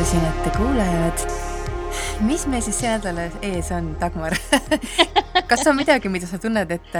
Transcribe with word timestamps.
läbisosinete 0.00 0.50
kuulajad. 0.56 1.18
mis 2.24 2.46
meil 2.48 2.62
siis 2.64 2.78
see 2.80 2.88
nädal 2.88 3.18
ees 3.44 3.68
on, 3.74 3.90
Dagmar 4.00 4.32
kas 5.50 5.66
on 5.68 5.76
midagi, 5.76 6.08
mida 6.08 6.28
sa 6.30 6.38
tunned, 6.40 6.72
et, 6.72 6.96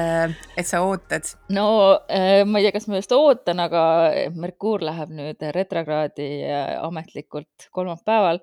et 0.58 0.68
sa 0.68 0.82
ootad? 0.84 1.24
no 1.56 1.64
äh, 2.12 2.42
ma 2.44 2.60
ei 2.60 2.66
tea, 2.66 2.74
kas 2.76 2.90
ma 2.90 3.00
just 3.00 3.14
ootan, 3.16 3.62
aga 3.64 3.86
Merkuur 4.36 4.84
läheb 4.84 5.16
nüüd 5.16 5.48
retrokraadi 5.56 6.28
äh, 6.44 6.76
ametlikult 6.84 7.70
kolmapäeval 7.72 8.42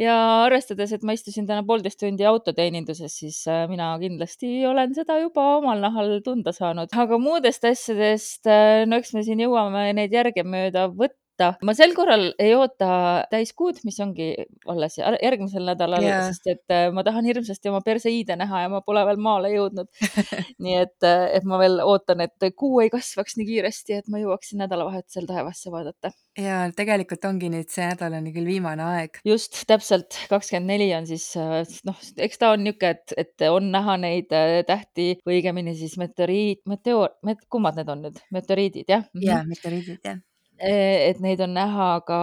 ja 0.00 0.16
arvestades, 0.46 0.96
et 0.96 1.04
ma 1.04 1.12
istusin 1.18 1.50
täna 1.50 1.66
poolteist 1.68 2.00
tundi 2.00 2.24
autoteeninduses, 2.24 3.20
siis 3.20 3.42
äh, 3.52 3.66
mina 3.68 3.92
kindlasti 4.00 4.62
olen 4.70 4.96
seda 4.96 5.20
juba 5.20 5.58
omal 5.58 5.84
nahal 5.84 6.22
tunda 6.24 6.56
saanud, 6.56 6.88
aga 7.04 7.20
muudest 7.20 7.68
asjadest, 7.68 8.48
no 8.48 9.02
eks 9.02 9.12
me 9.18 9.28
siin 9.28 9.44
jõuame 9.44 9.90
neid 10.00 10.16
järgemööda 10.22 10.88
võtta 10.88 11.18
oota, 11.40 11.66
ma 11.66 11.74
sel 11.76 11.94
korral 11.96 12.30
ei 12.40 12.52
oota 12.56 12.90
täiskuud, 13.32 13.80
mis 13.86 13.98
ongi 14.02 14.30
alles 14.70 14.98
järgmisel 15.00 15.66
nädalal 15.68 16.04
yeah., 16.04 16.28
sest 16.28 16.48
et 16.52 16.74
äh, 16.74 16.88
ma 16.94 17.04
tahan 17.06 17.26
hirmsasti 17.28 17.70
oma 17.70 17.80
perseiide 17.84 18.36
näha 18.40 18.64
ja 18.64 18.70
ma 18.72 18.82
pole 18.84 19.02
veel 19.08 19.20
maale 19.22 19.52
jõudnud 19.54 19.88
nii 20.64 20.76
et, 20.82 20.96
äh, 21.06 21.26
et 21.38 21.46
ma 21.48 21.60
veel 21.60 21.80
ootan, 21.84 22.24
et 22.26 22.50
kuu 22.56 22.82
ei 22.84 22.92
kasvaks 22.92 23.38
nii 23.38 23.48
kiiresti, 23.48 24.00
et 24.00 24.10
ma 24.12 24.20
jõuaksin 24.22 24.60
nädalavahetusel 24.64 25.28
taevasse 25.30 25.72
vaadata. 25.72 26.12
ja 26.38 26.62
tegelikult 26.76 27.24
ongi 27.28 27.50
nüüd 27.52 27.70
see 27.72 27.88
nädal 27.88 28.18
on 28.20 28.30
küll 28.34 28.48
viimane 28.48 28.86
aeg. 28.86 29.20
just, 29.26 29.62
täpselt, 29.70 30.18
kakskümmend 30.32 30.74
neli 30.74 30.90
on 30.96 31.08
siis 31.08 31.30
äh, 31.40 31.62
noh, 31.88 31.98
eks 32.16 32.40
ta 32.40 32.54
on 32.54 32.64
niisugune, 32.64 32.68
et, 32.90 33.14
et 33.18 33.48
on 33.50 33.70
näha 33.72 33.96
neid 34.00 34.30
tähti 34.68 35.12
või 35.26 35.40
õigemini 35.40 35.74
siis 35.78 35.96
meteoriit, 36.00 36.62
meteoor, 36.70 37.16
met, 37.26 37.42
kummad 37.50 37.78
need 37.80 37.92
on 37.92 38.08
nüüd, 38.08 38.24
meteoriidid 38.34 38.92
jah? 38.92 39.06
ja 39.24 39.42
meteoriidid 39.46 40.04
jah 40.04 40.20
et 40.60 41.20
neid 41.24 41.40
on 41.44 41.54
näha 41.56 41.90
ka 42.06 42.20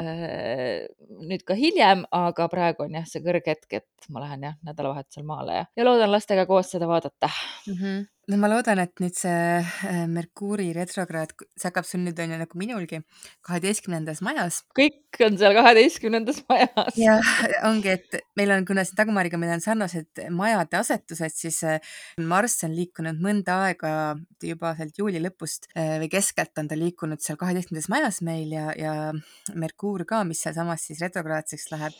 äh, 0.00 0.86
nüüd 1.28 1.44
ka 1.48 1.56
hiljem, 1.58 2.04
aga 2.14 2.48
praegu 2.52 2.86
on 2.86 3.00
jah, 3.00 3.08
see 3.08 3.24
kõrghetk, 3.24 3.80
et 3.80 4.12
ma 4.12 4.24
lähen 4.24 4.46
jah 4.48 4.56
nädalavahetusel 4.66 5.26
maale 5.28 5.58
ja, 5.60 5.66
ja 5.76 5.88
loodan 5.88 6.12
lastega 6.12 6.46
koos 6.48 6.72
seda 6.74 6.88
vaadata 6.90 7.30
mm. 7.66 7.74
-hmm 7.74 8.06
no 8.28 8.36
ma 8.36 8.48
loodan, 8.50 8.80
et 8.82 9.00
nüüd 9.00 9.16
see 9.16 9.32
äh, 9.32 10.00
Merkuuri 10.10 10.68
retrokraad, 10.76 11.32
see 11.56 11.68
hakkab 11.70 11.86
sul 11.88 12.02
nüüd 12.04 12.18
on 12.20 12.34
ju 12.34 12.38
nagu 12.42 12.58
minulgi 12.60 13.00
kaheteistkümnendas 13.46 14.20
majas. 14.24 14.60
kõik 14.76 15.20
on 15.24 15.38
seal 15.40 15.54
kaheteistkümnendas 15.56 16.42
majas. 16.50 16.98
ja 17.00 17.16
ongi, 17.64 17.94
et 17.96 18.18
meil 18.36 18.52
on, 18.52 18.66
kuna 18.68 18.84
siin 18.84 18.98
Dagmariga 19.00 19.40
meil 19.40 19.54
on 19.54 19.64
sarnased 19.64 20.20
majade 20.34 20.76
asetused, 20.76 21.36
siis 21.40 21.62
äh, 21.64 21.94
Marss 22.20 22.66
on 22.68 22.74
liikunud 22.76 23.22
mõnda 23.24 23.62
aega 23.70 23.92
juba 24.44 24.74
sealt 24.76 25.00
juuli 25.00 25.22
lõpust 25.24 25.70
äh, 25.72 25.96
või 26.02 26.10
keskelt 26.12 26.60
on 26.60 26.68
ta 26.68 26.76
liikunud 26.76 27.24
seal 27.24 27.40
kaheteistkümnendas 27.40 27.88
majas 27.92 28.20
meil 28.28 28.52
ja, 28.52 28.74
ja 28.76 28.94
Merkuur 29.56 30.04
ka, 30.08 30.20
mis 30.28 30.44
sealsamas 30.44 30.84
siis 30.90 31.00
retrograadseks 31.00 31.70
läheb. 31.72 31.96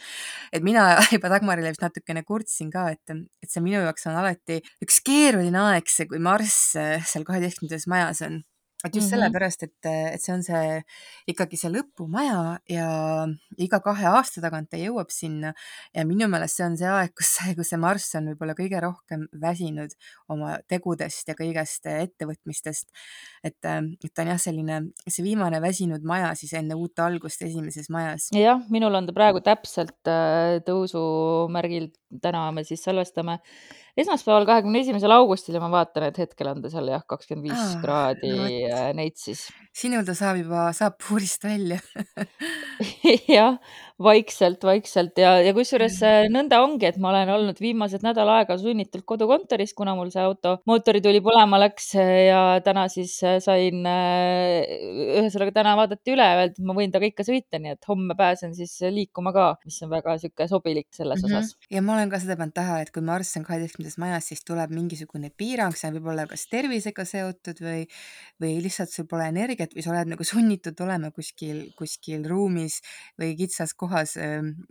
et 0.52 0.66
mina 0.66 0.90
juba 1.14 1.32
Dagmarile 1.32 1.72
vist 1.72 1.86
natukene 1.86 2.26
kurtsin 2.28 2.68
ka, 2.74 2.90
et, 2.92 3.16
et 3.40 3.48
see 3.48 3.64
minu 3.64 3.80
jaoks 3.80 4.10
on 4.12 4.20
alati 4.20 4.60
üks 4.84 5.00
keeruline 5.08 5.64
aeg, 5.70 5.88
see, 5.88 6.17
kui 6.18 6.26
Marss 6.26 6.74
äh, 6.78 6.98
seal 7.06 7.26
kaheteistkümnendas 7.26 7.86
majas 7.90 8.24
on. 8.26 8.42
et 8.84 8.94
just 8.94 9.06
mm 9.06 9.10
-hmm. 9.10 9.10
sellepärast, 9.10 9.62
et, 9.62 9.86
et 10.14 10.22
see 10.22 10.32
on 10.32 10.42
see 10.42 10.82
ikkagi 11.26 11.56
see 11.58 11.70
lõpumaja 11.72 12.60
ja 12.70 12.90
iga 13.58 13.80
kahe 13.82 14.06
aasta 14.06 14.40
tagant 14.40 14.70
ta 14.70 14.78
jõuab 14.78 15.10
sinna 15.10 15.50
ja 15.94 16.04
minu 16.06 16.28
meelest 16.28 16.56
see 16.56 16.66
on 16.66 16.76
see 16.78 16.86
aeg, 16.86 17.10
kus, 17.10 17.32
kus 17.56 17.68
see 17.72 17.80
Marss 17.82 18.14
on 18.14 18.30
võib-olla 18.30 18.54
kõige 18.54 18.78
rohkem 18.80 19.26
väsinud 19.40 19.90
oma 20.28 20.60
tegudest 20.68 21.26
ja 21.28 21.34
kõigest 21.34 21.90
ettevõtmistest. 21.90 22.86
et, 23.42 23.58
äh, 23.64 23.82
et 24.04 24.14
ta 24.14 24.22
on 24.22 24.28
jah, 24.28 24.38
selline 24.38 24.80
see 25.08 25.24
viimane 25.24 25.60
väsinud 25.60 26.02
maja 26.02 26.34
siis 26.34 26.52
enne 26.52 26.74
uut 26.74 26.98
algust 26.98 27.42
esimeses 27.42 27.90
majas. 27.90 28.30
jah, 28.32 28.62
minul 28.70 28.94
on 28.94 29.06
ta 29.06 29.12
praegu 29.12 29.40
täpselt 29.40 30.06
äh, 30.06 30.62
tõusumärgil, 30.62 31.90
täna 32.22 32.46
me 32.54 32.64
siis 32.64 32.82
salvestame. 32.84 33.38
Esmaspäeval, 33.98 34.46
kahekümne 34.46 34.80
esimesel 34.84 35.10
augustil 35.10 35.56
ja 35.56 35.60
ma 35.62 35.70
vaatan, 35.72 36.06
et 36.08 36.20
hetkel 36.22 36.48
on 36.52 36.62
ta 36.62 36.70
seal 36.70 36.86
jah, 36.92 37.02
kakskümmend 37.10 37.48
viis 37.50 37.72
kraadi 37.82 38.30
no, 38.30 38.46
Neitsis. 38.94 39.48
sinul 39.74 40.06
ta 40.06 40.14
saab 40.18 40.38
juba, 40.38 40.68
saab 40.76 40.98
puurist 41.02 41.44
välja. 41.44 41.80
Jah, 43.38 43.58
vaikselt, 44.02 44.62
vaikselt 44.62 45.18
ja, 45.18 45.32
ja 45.42 45.52
kusjuures 45.56 45.96
mm. 46.02 46.34
nõnda 46.34 46.60
ongi, 46.62 46.86
et 46.86 46.98
ma 47.02 47.10
olen 47.10 47.32
olnud 47.34 47.58
viimased 47.62 48.04
nädal 48.06 48.30
aega 48.30 48.54
sunnitult 48.60 49.04
kodukontoris, 49.08 49.74
kuna 49.78 49.96
mul 49.98 50.12
see 50.14 50.22
auto 50.22 50.56
mootorituli 50.70 51.20
põlema 51.24 51.58
läks 51.64 51.90
ja 51.98 52.42
täna 52.64 52.86
siis 52.92 53.16
äh, 53.26 53.38
sain, 53.42 53.82
ühesõnaga 53.82 55.54
täna 55.56 55.74
vaadati 55.80 56.14
üle, 56.14 56.28
öeldi, 56.42 56.60
et 56.60 56.68
ma 56.68 56.76
võin 56.78 56.94
temaga 56.94 57.10
ikka 57.10 57.26
sõita, 57.26 57.60
nii 57.62 57.74
et 57.74 57.90
homme 57.90 58.14
pääsen 58.18 58.54
siis 58.58 58.76
liikuma 58.94 59.32
ka, 59.34 59.48
mis 59.66 59.80
on 59.86 59.92
väga 59.92 60.14
sihuke 60.22 60.46
sobilik 60.50 60.88
selles 60.94 61.22
mm 61.24 61.32
-hmm. 61.32 61.42
osas. 61.42 61.70
ja 61.70 61.82
ma 61.82 61.96
olen 61.96 62.10
ka 62.12 62.22
seda 62.22 62.38
pannud 62.38 62.54
tähele, 62.54 62.86
et 62.86 62.94
kui 62.94 63.02
Marss 63.02 63.36
on 63.36 63.46
kaheteistkümnendas 63.48 63.98
majas 63.98 64.30
siis 64.30 64.44
tuleb 64.44 64.70
mingisugune 64.74 65.32
piirang, 65.36 65.74
see 65.76 65.90
võib 65.96 66.06
olla 66.12 66.26
kas 66.30 66.46
tervisega 66.50 67.04
seotud 67.04 67.60
või, 67.66 67.82
või 68.42 68.54
lihtsalt 68.62 68.94
sul 68.94 69.10
pole 69.10 69.28
energiat 69.28 69.74
või 69.74 69.82
sa 69.82 69.90
oled 69.90 70.14
nagu 70.14 70.24
sunnitud 70.24 70.80
olema 70.86 71.10
kuskil, 71.10 71.66
kuskil 71.78 72.24
ruumis 72.28 72.80
või 73.18 73.34
kitsas 73.38 73.74
kohas, 73.74 73.87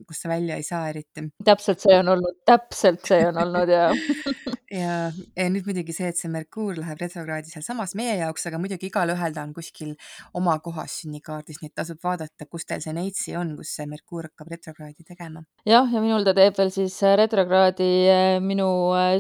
kust 0.08 0.24
sa 0.26 0.30
välja 0.32 0.58
ei 0.60 0.64
saa 0.64 0.88
eriti. 0.90 1.28
täpselt 1.46 1.84
see 1.84 1.98
on 2.00 2.14
olnud, 2.16 2.40
täpselt 2.46 3.06
see 3.08 3.26
on 3.28 3.42
olnud 3.44 3.72
ja 3.72 3.90
ja, 4.72 5.12
ja 5.36 5.48
nüüd 5.52 5.68
muidugi 5.68 5.96
see, 5.96 6.10
et 6.12 6.20
see 6.20 6.32
Merkuur 6.32 6.78
läheb 6.80 7.00
retrokraadi 7.02 7.52
sealsamas 7.52 7.96
meie 8.00 8.18
jaoks, 8.20 8.48
aga 8.50 8.60
muidugi 8.62 8.90
igalühel 8.92 9.36
ta 9.36 9.46
on 9.48 9.54
kuskil 9.56 9.94
oma 10.38 10.58
kohas 10.64 11.00
sünnikaardis, 11.02 11.62
nii 11.62 11.72
et 11.72 11.78
tasub 11.78 12.02
vaadata, 12.04 12.48
kus 12.50 12.68
teil 12.68 12.84
see 12.84 12.96
neitsi 12.98 13.36
on, 13.40 13.56
kus 13.60 13.74
see 13.78 13.88
Merkuur 13.90 14.28
hakkab 14.30 14.52
retrokraadi 14.54 15.08
tegema. 15.08 15.44
jah, 15.68 15.88
ja 15.94 16.04
minul 16.04 16.28
ta 16.28 16.36
teeb 16.38 16.58
veel 16.58 16.72
siis 16.74 16.98
retrokraadi 17.20 17.90
minu 18.44 18.68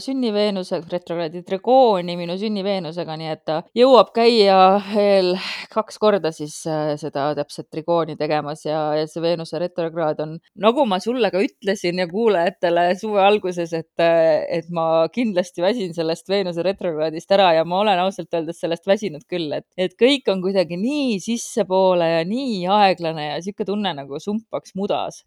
sünniveenuse, 0.03 0.81
retrokraadi 0.91 1.43
trigooni 1.47 2.17
minu 2.19 2.37
sünniveenusega, 2.39 3.17
nii 3.19 3.31
et 3.31 3.43
ta 3.47 3.61
jõuab 3.77 4.13
käia 4.15 4.59
veel 4.91 5.33
kaks 5.73 5.99
korda 6.01 6.31
siis 6.35 6.59
äh, 6.69 6.93
seda 6.99 7.29
täpset 7.37 7.69
trigooni 7.71 8.17
tegemas 8.19 8.65
ja, 8.65 8.81
ja 8.97 9.07
see 9.09 9.23
Veenuse 9.23 9.59
retrokraad 9.61 10.21
on, 10.23 10.37
nagu 10.59 10.85
ma 10.89 10.99
sulle 11.03 11.31
ka 11.33 11.41
ütlesin 11.43 12.01
ja 12.01 12.07
kuulajatele 12.11 12.89
suve 12.99 13.23
alguses, 13.23 13.73
et, 13.77 13.93
äh, 14.03 14.43
et 14.59 14.71
ma 14.73 15.07
kindlasti 15.13 15.36
väsin 15.37 15.93
sellest 15.95 16.29
Veenuse 16.29 16.63
retrokraadist 16.65 17.31
ära 17.35 17.51
ja 17.57 17.65
ma 17.67 17.81
olen 17.83 17.99
ausalt 18.01 18.33
öeldes 18.33 18.59
sellest 18.63 18.87
väsinud 18.87 19.25
küll, 19.29 19.51
et, 19.55 19.65
et 19.77 19.93
kõik 19.99 20.29
on 20.31 20.41
kuidagi 20.43 20.77
nii 20.79 21.17
sissepoole 21.23 22.07
ja 22.11 22.23
nii 22.27 22.65
aeglane 22.71 23.27
ja 23.29 23.37
sihuke 23.43 23.65
tunne 23.67 23.93
nagu 23.97 24.19
sumpaks 24.21 24.75
mudas. 24.77 25.23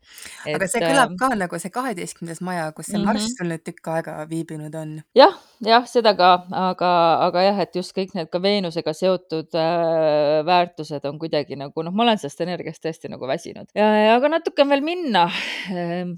aga 0.47 0.69
see 0.71 0.83
kõlab 0.83 1.15
äh, 1.15 1.19
ka 1.21 1.31
nagu 1.39 1.61
see 1.63 1.75
kaheteistkümnes 1.75 2.43
maja, 2.47 2.71
kus 2.77 2.91
see 2.91 2.99
mm 2.99 3.05
-hmm. 3.05 3.21
marss 3.21 3.37
sul 3.39 3.51
nüüd 3.53 3.65
tükk 3.67 3.93
aega 3.95 4.17
viibinud 4.31 4.75
on. 4.75 4.97
jah, 5.17 5.37
jah, 5.65 5.87
seda 5.87 6.15
ka, 6.19 6.31
aga, 6.51 6.93
aga 7.29 7.47
jah, 7.49 7.61
et 7.67 7.77
just 7.77 7.97
kõik 7.97 8.15
need 8.15 8.31
ka 8.33 8.43
Veenusega 8.43 8.93
seotud 8.97 9.55
äh, 9.55 10.45
väärtused 10.47 11.05
on 11.09 11.19
kuidagi 11.19 11.57
nagu 11.57 11.83
noh, 11.83 11.93
ma 11.95 12.07
olen 12.07 12.19
sellest 12.19 12.41
energiast 12.47 12.85
tõesti 12.85 13.11
nagu 13.13 13.27
väsinud 13.27 13.71
ja, 13.75 13.89
ja 14.07 14.15
aga 14.17 14.33
natuke 14.37 14.63
on 14.63 14.73
veel 14.73 14.85
minna 14.85 15.29
ehm,. 15.71 16.17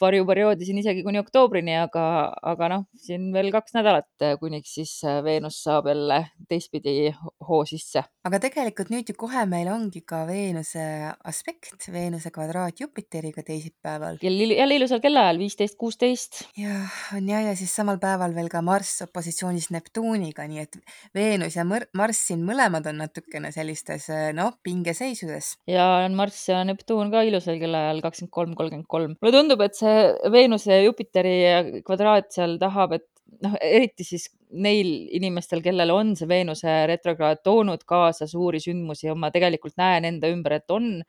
varjuperioodi 0.00 0.66
siin 0.66 0.78
isegi 0.78 1.02
kuni 1.06 1.20
oktoobrini, 1.22 1.76
aga, 1.84 2.04
aga 2.42 2.70
noh, 2.72 2.86
siin 3.00 3.30
veel 3.34 3.50
kaks 3.54 3.74
nädalat, 3.76 4.10
kuniks 4.40 4.74
siis 4.78 4.92
äh, 5.04 5.20
Veenus 5.24 5.60
saab 5.64 5.88
jälle 5.90 6.20
teistpidi 6.48 7.12
hoo 7.48 7.64
sisse. 7.68 8.02
aga 8.24 8.40
tegelikult 8.42 8.90
nüüd 8.92 9.10
ju 9.10 9.16
kohe 9.18 9.44
meil 9.50 9.68
ongi 9.72 10.02
ka 10.06 10.24
Veenuse 10.28 10.84
aspekt, 11.30 11.88
Veenuse 11.92 12.32
kvadraat 12.34 12.80
Jupiteriga 12.80 13.44
teisipäeval. 13.46 14.18
jälle 14.22 14.78
ilusal 14.78 15.00
kellaajal, 15.04 15.38
viisteist, 15.38 15.76
kuusteist. 15.78 16.42
jah, 16.60 16.98
on 17.16 17.28
ja, 17.28 17.40
ja 17.48 17.56
siis 17.56 17.74
samal 17.74 18.00
päeval 18.02 18.34
veel 18.34 18.50
ka 18.52 18.62
Marss 18.62 19.04
opositsioonis 19.06 19.70
Neptuuniga, 19.74 20.46
nii 20.48 20.64
et 20.64 20.78
Veenus 21.14 21.56
ja 21.56 21.64
Marss 21.64 22.26
siin 22.28 22.44
mõlemad 22.46 22.86
on 22.90 23.02
natukene 23.04 23.52
sellistes 23.54 24.08
noh, 24.36 24.54
pingeseisudes. 24.62 25.54
ja 25.70 25.88
on 26.04 26.16
Marss 26.18 26.48
ja 26.48 26.62
Neptuun 26.64 27.12
ka 27.14 27.24
ilusal 27.26 27.60
kellaajal 27.62 28.04
kakskümmend 28.04 28.34
kolm, 28.34 28.54
kolmkümmend 28.58 28.88
kolm. 28.88 29.16
mulle 29.20 29.36
tundub, 29.36 29.64
et 29.64 29.76
see 29.78 29.96
Veenuse 30.32 30.72
ja 30.72 30.84
Jupiteri 30.84 31.36
kvadraat 31.84 32.32
seal 32.34 32.58
tahab, 32.60 32.98
et 32.98 33.08
noh, 33.44 33.56
eriti 33.60 34.06
siis 34.06 34.28
neil 34.50 34.90
inimestel, 35.16 35.62
kellel 35.64 35.90
on 35.94 36.14
see 36.18 36.28
Veenuse 36.28 36.74
retrokraad 36.90 37.42
toonud 37.44 37.84
kaasa 37.86 38.26
suuri 38.30 38.60
sündmusi 38.62 39.08
ja 39.08 39.14
ma 39.14 39.30
tegelikult 39.34 39.76
näen 39.80 40.04
enda 40.08 40.30
ümber, 40.32 40.58
et 40.60 40.70
on 40.70 41.02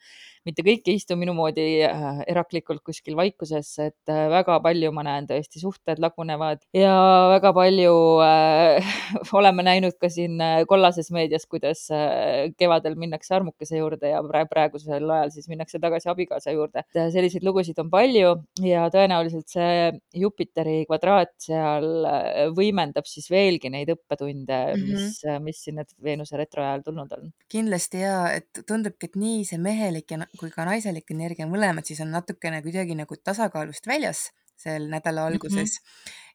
mitte 0.45 0.63
kõik 0.65 0.87
ei 0.91 0.99
istu 0.99 1.15
minu 1.19 1.33
moodi 1.37 1.65
äh, 1.85 2.21
eraklikult 2.31 2.83
kuskil 2.85 3.15
vaikuses, 3.17 3.71
et 3.83 4.11
äh, 4.11 4.25
väga 4.31 4.57
palju 4.63 4.91
ma 4.95 5.03
näen 5.07 5.27
tõesti 5.29 5.61
suhted 5.61 5.99
lagunevad 6.03 6.61
ja 6.75 6.93
väga 7.33 7.51
palju 7.55 7.93
äh, 8.25 8.91
oleme 9.39 9.65
näinud 9.65 9.97
ka 10.01 10.09
siin 10.13 10.39
äh, 10.41 10.63
kollases 10.69 11.11
meedias, 11.15 11.45
kuidas 11.49 11.85
kevadel 12.59 12.95
minnakse 12.99 13.35
armukese 13.37 13.79
juurde 13.79 14.09
ja 14.11 14.21
praegusel 14.49 15.03
ajal 15.09 15.31
siis 15.33 15.47
minnakse 15.51 15.79
tagasi 15.81 16.09
abikaasa 16.11 16.53
juurde. 16.55 16.83
selliseid 16.93 17.43
lugusid 17.45 17.79
on 17.81 17.89
palju 17.93 18.35
ja 18.63 18.85
tõenäoliselt 18.93 19.47
see 19.51 19.91
Jupiteri 20.15 20.85
kvadraat 20.87 21.33
seal 21.41 21.87
võimendab 22.55 23.07
siis 23.09 23.27
veelgi 23.31 23.69
neid 23.73 23.91
õppetunde, 23.93 24.59
Mhm. 24.75 24.91
mis, 24.91 25.19
mis 25.43 25.59
siin 25.63 25.75
need 25.79 25.91
Veenuse 26.03 26.37
retro 26.37 26.63
ajal 26.63 26.81
tulnud 26.85 27.11
on. 27.17 27.31
kindlasti 27.51 28.01
jaa, 28.01 28.31
et 28.35 28.63
tundubki, 28.67 29.09
et 29.09 29.15
nii 29.19 29.43
see 29.47 29.59
mehelik 29.61 30.11
ja 30.11 30.17
kui 30.39 30.51
ka 30.51 30.65
naiselik 30.67 31.09
energia 31.11 31.47
mõlemad 31.47 31.85
siis 31.87 32.01
on 32.05 32.11
natukene 32.11 32.61
kuidagi 32.65 32.95
nagu 32.95 33.15
tasakaalust 33.23 33.87
väljas 33.87 34.29
sel 34.55 34.85
nädala 34.87 35.25
Mhm. 35.25 35.33
alguses 35.33 35.79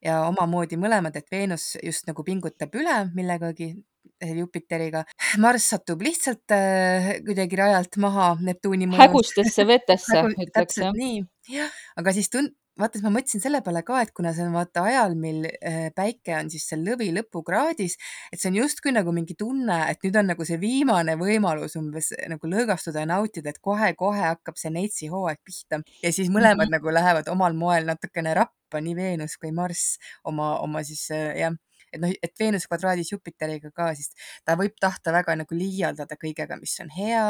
ja 0.05 0.23
omamoodi 0.29 0.77
mõlemad, 0.77 1.17
et 1.17 1.31
Veenus 1.33 1.77
just 1.83 2.07
nagu 2.07 2.23
pingutab 2.25 2.75
üle 2.77 2.99
millegagi 3.15 3.75
Jupiteriga. 4.21 5.05
Marss 5.41 5.71
satub 5.73 6.01
lihtsalt 6.05 6.53
äh, 6.53 7.21
kuidagi 7.25 7.57
rajalt 7.57 7.97
maha 7.97 8.35
Neptuuni 8.41 8.87
mõjus. 8.89 9.01
hägustesse 9.01 9.65
vetesse, 9.69 10.23
ütleks 10.45 10.77
jah. 10.83 10.93
nii, 10.97 11.23
jah, 11.49 11.71
aga 11.97 12.13
siis 12.13 12.29
tund-, 12.29 12.53
vaata, 12.81 12.99
siis 12.99 13.05
ma 13.07 13.13
mõtlesin 13.15 13.43
selle 13.45 13.61
peale 13.67 13.83
ka, 13.87 14.01
et 14.03 14.13
kuna 14.17 14.33
see 14.37 14.45
on 14.47 14.55
vaata 14.57 14.83
ajal, 14.89 15.15
mil 15.21 15.47
äh, 15.47 15.89
päike 15.97 16.35
on 16.39 16.51
siis 16.53 16.67
seal 16.71 16.83
lõvi 16.87 17.11
lõpukraadis, 17.17 17.97
et 18.33 18.41
see 18.41 18.51
on 18.51 18.59
justkui 18.63 18.93
nagu 18.97 19.13
mingi 19.17 19.37
tunne, 19.39 19.79
et 19.93 20.03
nüüd 20.07 20.17
on 20.21 20.31
nagu 20.33 20.47
see 20.49 20.59
viimane 20.63 21.17
võimalus 21.21 21.77
umbes 21.81 22.13
nagu 22.29 22.51
lõõgastuda 22.51 23.05
ja 23.05 23.11
nautida, 23.13 23.51
et 23.55 23.61
kohe-kohe 23.63 24.23
hakkab 24.27 24.57
see 24.61 24.73
neitsi 24.75 25.09
hooaeg 25.13 25.41
pihta 25.45 25.83
ja 26.03 26.13
siis 26.13 26.31
mõlemad 26.33 26.67
Mhm. 26.71 26.77
nagu 26.77 26.93
lähevad 26.95 27.29
omal 27.33 27.53
moel 27.57 27.87
natukene 27.89 28.35
rappa, 28.35 28.81
nii 28.81 28.95
Veenus 28.97 29.37
kui 29.41 29.51
Marss 29.53 29.99
oma, 30.25 30.59
oma 30.61 30.83
siis 30.87 31.07
äh, 31.15 31.37
jah, 31.45 31.55
et 31.93 32.01
noh, 32.03 32.11
et 32.11 32.33
Veenus 32.41 32.67
kvadraadis 32.69 33.13
Jupiteriga 33.13 33.71
ka, 33.75 33.91
siis 33.99 34.13
ta 34.47 34.57
võib 34.59 34.77
tahta 34.81 35.15
väga 35.15 35.37
nagu 35.41 35.57
liialdada 35.57 36.19
kõigega, 36.21 36.59
mis 36.61 36.75
on 36.83 36.91
hea, 36.95 37.25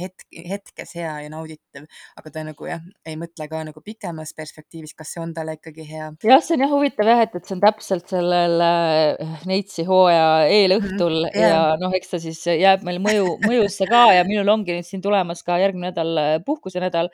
hetk, 0.00 0.26
hetkes 0.34 0.94
hea 0.98 1.14
ja 1.24 1.32
nauditav, 1.32 1.86
aga 2.18 2.34
ta 2.34 2.44
nagu 2.46 2.68
jah, 2.68 2.82
ei 3.06 3.18
mõtle 3.20 3.48
ka 3.50 3.62
nagu 3.70 3.84
pikemas 3.84 4.34
perspektiivis, 4.36 4.94
kas 4.98 5.14
see 5.14 5.22
on 5.22 5.34
talle 5.36 5.56
ikkagi 5.58 5.86
hea. 5.88 6.10
jah, 6.26 6.44
see 6.44 6.58
on 6.58 6.66
jah 6.66 6.74
huvitav 6.74 7.10
jah, 7.10 7.24
et, 7.26 7.38
et 7.38 7.48
see 7.48 7.56
on 7.56 7.64
täpselt 7.64 8.12
sellel 8.12 8.66
äh, 8.68 9.40
neitsi 9.50 9.86
hooaja 9.88 10.28
eelõhtul 10.50 11.20
mm, 11.24 11.40
jaa. 11.40 11.50
ja 11.54 11.80
noh, 11.80 11.94
eks 11.96 12.14
ta 12.14 12.22
siis 12.22 12.44
jääb 12.50 12.84
meil 12.86 13.00
mõju, 13.04 13.38
mõjusse 13.44 13.88
ka 13.90 14.06
ja 14.16 14.26
minul 14.28 14.52
ongi 14.54 14.78
nüüd 14.78 14.88
siin 14.88 15.02
tulemas 15.04 15.42
ka 15.46 15.58
järgmine 15.62 15.90
nädal 15.90 16.16
äh, 16.18 16.36
puhkusenädal, 16.46 17.10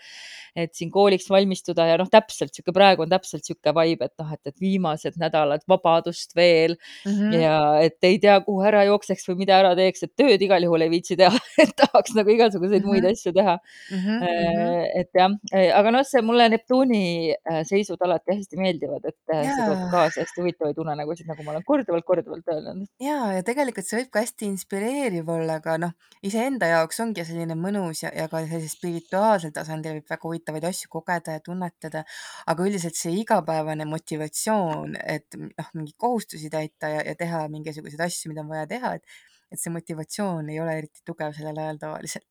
et 0.57 0.75
siin 0.75 0.91
kooliks 0.91 1.29
valmistuda 1.31 1.87
ja 1.87 1.99
noh, 2.01 2.09
täpselt 2.11 2.55
sihuke, 2.55 2.75
praegu 2.77 3.05
on 3.07 3.13
täpselt 3.13 3.47
sihuke 3.47 3.75
vibe, 3.77 4.11
et 4.11 4.23
noh, 4.23 4.33
et, 4.35 4.43
et 4.53 4.61
viimased 4.61 5.19
nädalad 5.21 5.65
vabadust 5.69 6.37
veel 6.37 6.77
mm. 6.77 7.13
-hmm. 7.13 7.37
ja 7.41 7.57
et 7.87 7.99
ei 8.05 8.19
tea, 8.19 8.41
kuhu 8.47 8.65
ära 8.67 8.85
jookseks 8.89 9.29
või 9.31 9.45
mida 9.45 9.59
ära 9.61 9.75
teeks, 9.79 10.05
et 10.07 10.15
tööd 10.17 10.43
igal 10.43 10.63
juhul 10.63 10.87
ei 10.87 10.91
viitsi 10.91 11.17
teha, 11.17 11.37
et 11.63 11.75
tahaks 11.77 12.15
nagu 12.19 12.31
igasuguseid 12.31 12.83
mm 12.83 12.89
-hmm. 12.89 13.01
muid 13.01 13.11
asju 13.13 13.33
teha 13.37 13.59
Mm 13.91 13.99
-hmm, 13.99 14.19
mm 14.21 14.21
-hmm. 14.21 15.01
et 15.01 15.11
jah, 15.15 15.33
aga 15.79 15.91
noh, 15.91 16.05
see 16.07 16.23
mulle 16.23 16.49
Neptuuni 16.49 17.35
äh, 17.51 17.63
seisud 17.67 18.03
alati 18.07 18.37
hästi 18.37 18.57
meeldivad, 18.57 19.05
et 19.05 19.35
äh, 19.35 19.43
see 19.47 19.67
toob 19.67 19.83
kaasa 19.91 20.21
hästi 20.21 20.41
huvitavaid 20.41 20.79
unenägusid, 20.79 21.27
nagu 21.31 21.43
ma 21.43 21.55
olen 21.55 21.65
korduvalt-korduvalt 21.71 22.53
öelnud. 22.55 22.87
ja, 23.01 23.33
ja 23.37 23.43
tegelikult 23.47 23.87
see 23.87 24.01
võib 24.01 24.13
ka 24.15 24.25
hästi 24.25 24.47
inspireeriv 24.53 25.29
olla, 25.29 25.59
aga 25.63 25.77
noh, 25.87 25.95
iseenda 26.23 26.71
jaoks 26.71 27.01
ongi 27.05 27.25
selline 27.25 27.57
mõnus 27.59 28.05
ja, 28.05 28.13
ja 28.17 28.29
ka 28.29 28.43
sellisel 28.47 28.75
spirituaalsel 28.77 29.55
tasandil 29.57 29.99
võib 29.99 30.15
väga 30.15 30.29
huvitavaid 30.41 30.65
asju 30.65 30.89
kogeda 30.91 31.37
ja 31.37 31.41
tunnetada. 31.41 32.05
aga 32.47 32.65
üldiselt 32.67 32.97
see 32.97 33.13
igapäevane 33.21 33.85
motivatsioon, 33.85 34.97
et 35.05 35.37
noh, 35.37 35.71
mingeid 35.75 35.97
kohustusi 35.99 36.51
täita 36.51 36.89
ja, 36.89 37.03
ja 37.07 37.15
teha 37.15 37.47
mingisuguseid 37.49 38.01
asju, 38.01 38.31
mida 38.31 38.43
on 38.43 38.49
vaja 38.49 38.67
teha, 38.67 38.95
et 38.95 39.05
et 39.51 39.59
see 39.59 39.73
motivatsioon 39.75 40.51
ei 40.51 40.61
ole 40.63 40.77
eriti 40.79 41.03
tugev 41.05 41.33
sellel 41.35 41.59
ajal 41.59 41.79
tavaliselt. 41.83 42.30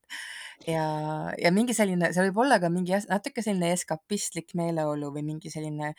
Ja, 0.68 0.84
ja 1.40 1.50
mingi 1.54 1.74
selline, 1.76 2.10
seal 2.14 2.28
võib 2.28 2.40
olla 2.44 2.58
ka 2.60 2.68
mingi 2.72 2.96
natuke 3.08 3.42
selline 3.44 3.72
eskapistlik 3.74 4.52
meeleolu 4.58 5.10
või 5.14 5.22
mingi 5.24 5.52
selline 5.52 5.92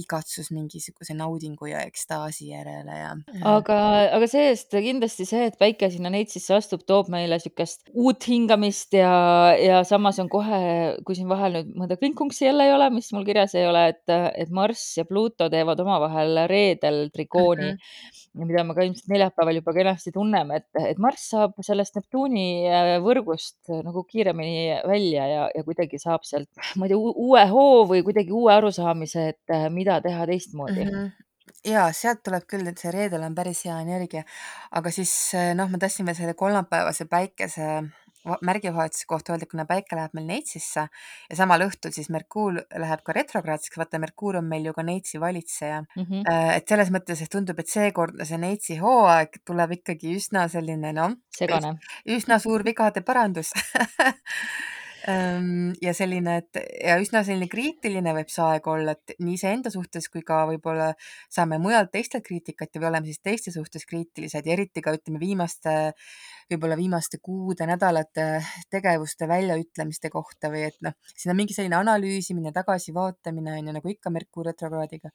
igatsus 0.00 0.50
mingisuguse 0.54 1.16
naudingu 1.16 1.68
ja 1.70 1.82
ekstaasi 1.86 2.50
järele 2.50 2.96
ja, 2.96 3.12
aga, 3.48 3.78
aga 4.16 4.28
see-eest 4.30 4.72
kindlasti 4.72 5.26
see, 5.28 5.50
et 5.50 5.58
päike 5.60 5.90
sinna 5.92 6.12
neitsisse 6.12 6.56
astub, 6.56 6.84
toob 6.88 7.10
meile 7.12 7.36
niisugust 7.36 7.90
uut 7.92 8.24
hingamist 8.28 8.96
ja, 8.96 9.12
ja 9.60 9.82
samas 9.88 10.20
on 10.22 10.30
kohe, 10.32 10.60
kui 11.06 11.18
siin 11.18 11.28
vahel 11.28 11.58
nüüd 11.58 11.74
mõnda 11.82 11.98
kvinkunksi 12.00 12.48
jälle 12.48 12.68
ei 12.68 12.74
ole, 12.76 12.88
mis 12.94 13.10
mul 13.16 13.26
kirjas 13.28 13.56
ei 13.58 13.68
ole, 13.68 13.88
et, 13.92 14.04
et 14.36 14.52
Marss 14.54 14.96
ja 15.00 15.04
Pluto 15.08 15.50
teevad 15.52 15.80
omavahel 15.84 16.46
reedel 16.50 17.06
trikooni 17.12 17.72
mm, 17.72 17.76
-hmm. 17.76 18.46
mida 18.46 18.64
me 18.64 18.76
ka 18.76 18.86
ilmselt 18.86 19.12
neljapäeval 19.12 19.60
juba 19.60 19.76
kenasti 19.76 20.12
tunneme, 20.12 20.62
et, 20.62 20.68
et 20.92 20.98
Marss 21.02 21.30
saab 21.34 21.56
sellest 21.60 21.96
Neptuuni 21.96 22.48
võrgust 23.04 23.55
nagu 23.68 24.04
kiiremini 24.06 24.80
välja 24.86 25.26
ja, 25.26 25.44
ja 25.54 25.64
kuidagi 25.66 25.98
saab 25.98 26.24
sealt, 26.28 26.48
ma 26.76 26.86
ei 26.86 26.92
tea, 26.92 26.98
uue 26.98 27.44
hoo 27.50 27.84
või 27.90 28.02
kuidagi 28.06 28.34
uue 28.34 28.52
arusaamise, 28.54 29.28
et 29.34 29.56
mida 29.74 30.00
teha 30.04 30.26
teistmoodi 30.26 30.84
mm. 30.84 30.90
-hmm 30.90 31.14
ja 31.66 31.88
sealt 31.94 32.22
tuleb 32.26 32.44
küll, 32.46 32.66
et 32.70 32.78
see 32.78 32.90
reedel 32.94 33.22
on 33.26 33.34
päris 33.34 33.64
hea 33.66 33.76
energia, 33.82 34.22
aga 34.70 34.90
siis 34.94 35.10
noh, 35.58 35.70
ma 35.70 35.78
tahtsin 35.82 36.06
veel 36.06 36.18
selle 36.18 36.34
kolmapäevase 36.38 37.06
päikese 37.10 37.66
märgivahetuse 38.46 39.06
kohta 39.08 39.34
öelda, 39.34 39.48
kuna 39.50 39.66
päike 39.68 39.96
läheb 39.98 40.14
meil 40.16 40.26
Neitsisse 40.30 40.86
ja 41.30 41.38
samal 41.38 41.64
õhtul 41.66 41.94
siis 41.94 42.10
Merkuur 42.12 42.60
läheb 42.84 43.02
ka 43.06 43.14
retrograadseks, 43.16 43.78
vaata 43.80 44.00
Merkuur 44.02 44.40
on 44.40 44.48
meil 44.50 44.66
ju 44.68 44.74
ka 44.76 44.84
Neitsi 44.86 45.20
valitseja 45.20 45.82
mm. 45.82 46.02
-hmm. 46.02 46.24
et 46.56 46.68
selles 46.68 46.90
mõttes, 46.94 47.22
et 47.22 47.30
tundub, 47.32 47.58
et 47.60 47.68
seekordne 47.70 48.24
see 48.24 48.38
Neitsi 48.38 48.78
hooaeg 48.82 49.40
tuleb 49.44 49.78
ikkagi 49.80 50.16
üsna 50.16 50.48
selline 50.48 50.92
noh, 50.92 51.16
üsna 52.16 52.38
suur 52.42 52.64
vigade 52.64 53.02
parandus 53.06 53.52
ja 55.06 55.92
selline, 55.94 56.36
et 56.40 56.58
ja 56.82 56.96
üsna 56.98 57.22
selline 57.26 57.46
kriitiline 57.50 58.12
võib 58.16 58.30
see 58.32 58.42
aeg 58.42 58.66
olla, 58.70 58.94
et 58.96 59.14
nii 59.22 59.36
iseenda 59.38 59.70
suhtes 59.70 60.08
kui 60.10 60.24
ka 60.26 60.40
võib-olla 60.50 60.88
saame 61.32 61.60
mujalt 61.62 61.92
teistelt 61.92 62.24
kriitikat 62.26 62.74
ja 62.74 62.82
oleme 62.88 63.06
siis 63.06 63.22
teiste 63.22 63.52
suhtes 63.54 63.86
kriitilised 63.86 64.46
ja 64.46 64.56
eriti 64.56 64.82
ka 64.82 64.96
ütleme 64.96 65.20
viimaste, 65.22 65.74
võib-olla 66.50 66.78
viimaste 66.80 67.20
kuude, 67.22 67.68
nädalate 67.70 68.26
tegevuste 68.72 69.28
väljaütlemiste 69.30 70.10
kohta 70.10 70.50
või 70.50 70.64
et 70.70 70.80
noh, 70.82 70.96
siin 71.14 71.34
on 71.34 71.38
mingi 71.38 71.54
selline 71.54 71.78
analüüsimine, 71.78 72.50
tagasivaatamine 72.56 73.60
on 73.60 73.70
ju 73.70 73.76
nagu 73.78 73.92
ikka 73.94 74.10
Merkuur 74.10 74.50
retrokraadiga. 74.50 75.12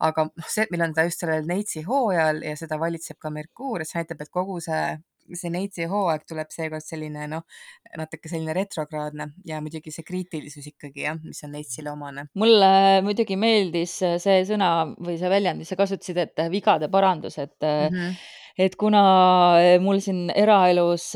aga 0.00 0.26
noh, 0.32 0.48
see, 0.50 0.66
meil 0.72 0.88
on 0.88 0.96
ta 0.98 1.06
just 1.06 1.22
sellel 1.22 1.46
Neitsi 1.46 1.84
hooajal 1.86 2.42
ja 2.42 2.56
seda 2.58 2.80
valitseb 2.80 3.22
ka 3.22 3.30
Merkuur, 3.30 3.82
et 3.82 3.90
see 3.90 4.02
näitab, 4.02 4.26
et 4.26 4.34
kogu 4.34 4.58
see 4.64 4.82
see 5.36 5.50
Neitsi 5.52 5.88
hooaeg 5.90 6.24
tuleb 6.28 6.50
seekord 6.54 6.84
selline 6.84 7.26
noh, 7.30 7.44
natuke 7.98 8.30
selline 8.30 8.54
retrokraadne 8.56 9.30
ja 9.48 9.60
muidugi 9.64 9.92
see 9.94 10.06
kriitilisus 10.06 10.70
ikkagi 10.72 11.04
jah, 11.06 11.20
mis 11.22 11.42
on 11.44 11.54
Neitsile 11.56 11.92
omane. 11.92 12.28
mulle 12.38 12.72
muidugi 13.06 13.36
meeldis 13.36 13.98
see 14.24 14.42
sõna 14.48 14.72
või 14.96 15.18
see 15.20 15.32
väljend, 15.32 15.62
mis 15.62 15.72
sa 15.72 15.78
kasutasid, 15.78 16.22
et 16.24 16.44
vigade 16.52 16.88
parandus, 16.92 17.38
et 17.38 17.56
mm, 17.60 17.94
-hmm. 17.94 18.20
Et 18.58 18.74
kuna 18.78 19.02
mul 19.82 20.00
siin 20.02 20.32
eraelus 20.34 21.12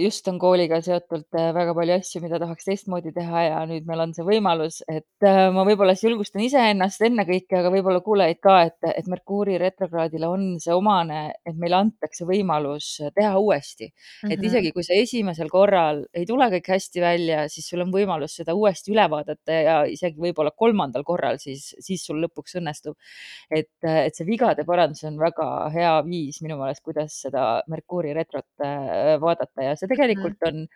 just 0.00 0.26
on 0.30 0.38
kooliga 0.42 0.80
seotult 0.82 1.30
väga 1.32 1.74
palju 1.76 1.94
asju, 2.00 2.22
mida 2.24 2.40
tahaks 2.42 2.66
teistmoodi 2.66 3.12
teha 3.14 3.44
ja 3.46 3.60
nüüd 3.70 3.86
meil 3.86 4.02
on 4.02 4.14
see 4.16 4.26
võimalus, 4.26 4.80
et 4.90 5.26
ma 5.54 5.62
võib-olla 5.66 5.94
siis 5.94 6.08
julgustan 6.08 6.42
iseennast 6.42 7.04
ennekõike, 7.06 7.60
aga 7.60 7.70
võib-olla 7.74 8.02
kuulajaid 8.04 8.40
ka, 8.42 8.56
et, 8.70 8.88
et 8.90 9.10
Merkuuri 9.10 9.60
retrokraadile 9.62 10.28
on 10.30 10.46
see 10.62 10.74
omane, 10.74 11.20
et 11.46 11.56
meile 11.60 11.78
antakse 11.84 12.26
võimalus 12.26 12.96
teha 13.14 13.36
uuesti 13.38 13.86
mm. 13.86 13.94
-hmm. 13.96 14.34
et 14.34 14.44
isegi 14.50 14.72
kui 14.74 14.86
see 14.86 15.00
esimesel 15.04 15.50
korral 15.52 16.02
ei 16.14 16.26
tule 16.26 16.50
kõik 16.56 16.72
hästi 16.74 17.02
välja, 17.04 17.46
siis 17.52 17.68
sul 17.70 17.84
on 17.86 17.94
võimalus 17.94 18.36
seda 18.40 18.54
uuesti 18.58 18.92
üle 18.94 19.06
vaadata 19.10 19.60
ja 19.68 19.76
isegi 19.86 20.18
võib-olla 20.20 20.50
kolmandal 20.50 21.04
korral, 21.06 21.38
siis, 21.38 21.68
siis 21.78 22.04
sul 22.06 22.18
lõpuks 22.24 22.58
õnnestub. 22.60 22.96
et, 23.50 23.70
et 23.82 24.14
see 24.14 24.26
vigade 24.26 24.64
parandus 24.66 25.04
on 25.06 25.18
väga 25.20 25.48
hea 25.74 25.94
viis 26.06 26.42
minu 26.42 26.55
meelest, 26.60 26.84
kuidas 26.86 27.20
seda 27.26 27.46
Merkuuri 27.72 28.14
retrot 28.16 28.66
vaadata 29.22 29.70
ja 29.70 29.74
see 29.78 29.90
tegelikult 29.90 30.48
on 30.48 30.66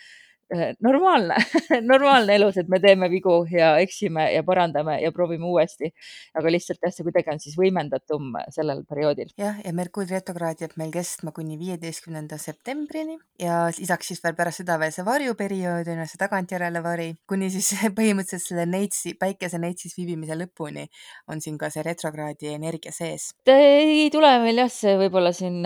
normaalne 0.80 1.36
normaalne 1.92 2.34
elus, 2.34 2.58
et 2.60 2.68
me 2.68 2.80
teeme 2.82 3.10
vigu 3.10 3.42
ja 3.52 3.72
eksime 3.82 4.26
ja 4.34 4.42
parandame 4.46 4.98
ja 5.02 5.12
proovime 5.12 5.46
uuesti. 5.46 5.92
aga 6.34 6.52
lihtsalt 6.52 6.80
jah, 6.82 6.92
see 6.94 7.06
kuidagi 7.06 7.32
on 7.32 7.42
siis 7.42 7.56
võimendatum 7.58 8.34
sellel 8.54 8.82
perioodil. 8.88 9.30
jah, 9.38 9.60
ja 9.64 9.72
Merkuuri 9.76 10.10
retrokraad 10.16 10.62
jääb 10.64 10.76
meil 10.80 10.92
kestma 10.94 11.32
kuni 11.36 11.58
viieteistkümnenda 11.60 12.38
septembrini 12.38 13.18
ja 13.40 13.62
lisaks 13.78 14.10
siis 14.10 14.22
veel 14.24 14.36
pärast 14.38 14.62
seda 14.62 14.78
veel 14.80 14.92
see 14.94 15.06
varjuperiood 15.06 15.90
on 15.92 16.02
ju, 16.02 16.08
see 16.10 16.20
tagantjärele 16.20 16.82
vari, 16.84 17.10
kuni 17.30 17.50
siis 17.52 17.72
põhimõtteliselt 17.98 18.48
selle 18.50 18.66
neitsi, 18.70 19.14
päikese 19.20 19.60
neitsis 19.62 19.96
viibimise 19.98 20.38
lõpuni 20.38 20.86
on 21.30 21.42
siin 21.42 21.58
ka 21.60 21.70
see 21.70 21.84
retrokraadi 21.86 22.54
energia 22.56 22.92
sees. 22.94 23.30
ei 23.46 24.08
tule 24.12 24.32
meil 24.42 24.64
jah, 24.64 24.72
see 24.72 24.96
võib-olla 25.00 25.32
siin, 25.36 25.62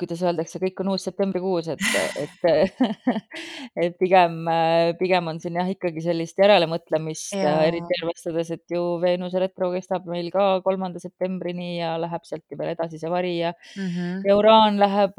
kuidas 0.00 0.22
öeldakse, 0.24 0.60
kõik 0.62 0.84
on 0.84 0.94
uus 0.94 1.08
septembrikuus, 1.08 1.72
et, 1.72 1.84
et 2.18 2.78
et 3.84 3.96
pigem, 4.18 4.96
pigem 4.98 5.28
on 5.30 5.38
siin 5.40 5.56
jah, 5.58 5.68
ikkagi 5.70 6.02
sellist 6.02 6.38
järelemõtlemist 6.38 7.36
ja 7.36 7.54
eriti 7.66 7.96
arvestades, 8.00 8.50
et 8.54 8.74
ju 8.74 8.82
Veenuse 9.02 9.40
retro 9.42 9.70
kestab 9.72 10.06
meil 10.10 10.30
ka 10.34 10.60
kolmanda 10.64 11.00
septembrini 11.02 11.78
ja 11.78 11.96
läheb 12.00 12.24
sealt 12.24 12.44
ju 12.50 12.58
veel 12.58 12.72
edasi 12.74 12.98
see 12.98 13.10
vari 13.10 13.38
ja 13.38 13.52
-hmm. 13.52 14.26
ja 14.26 14.36
Uraan 14.36 14.78
läheb 14.78 15.14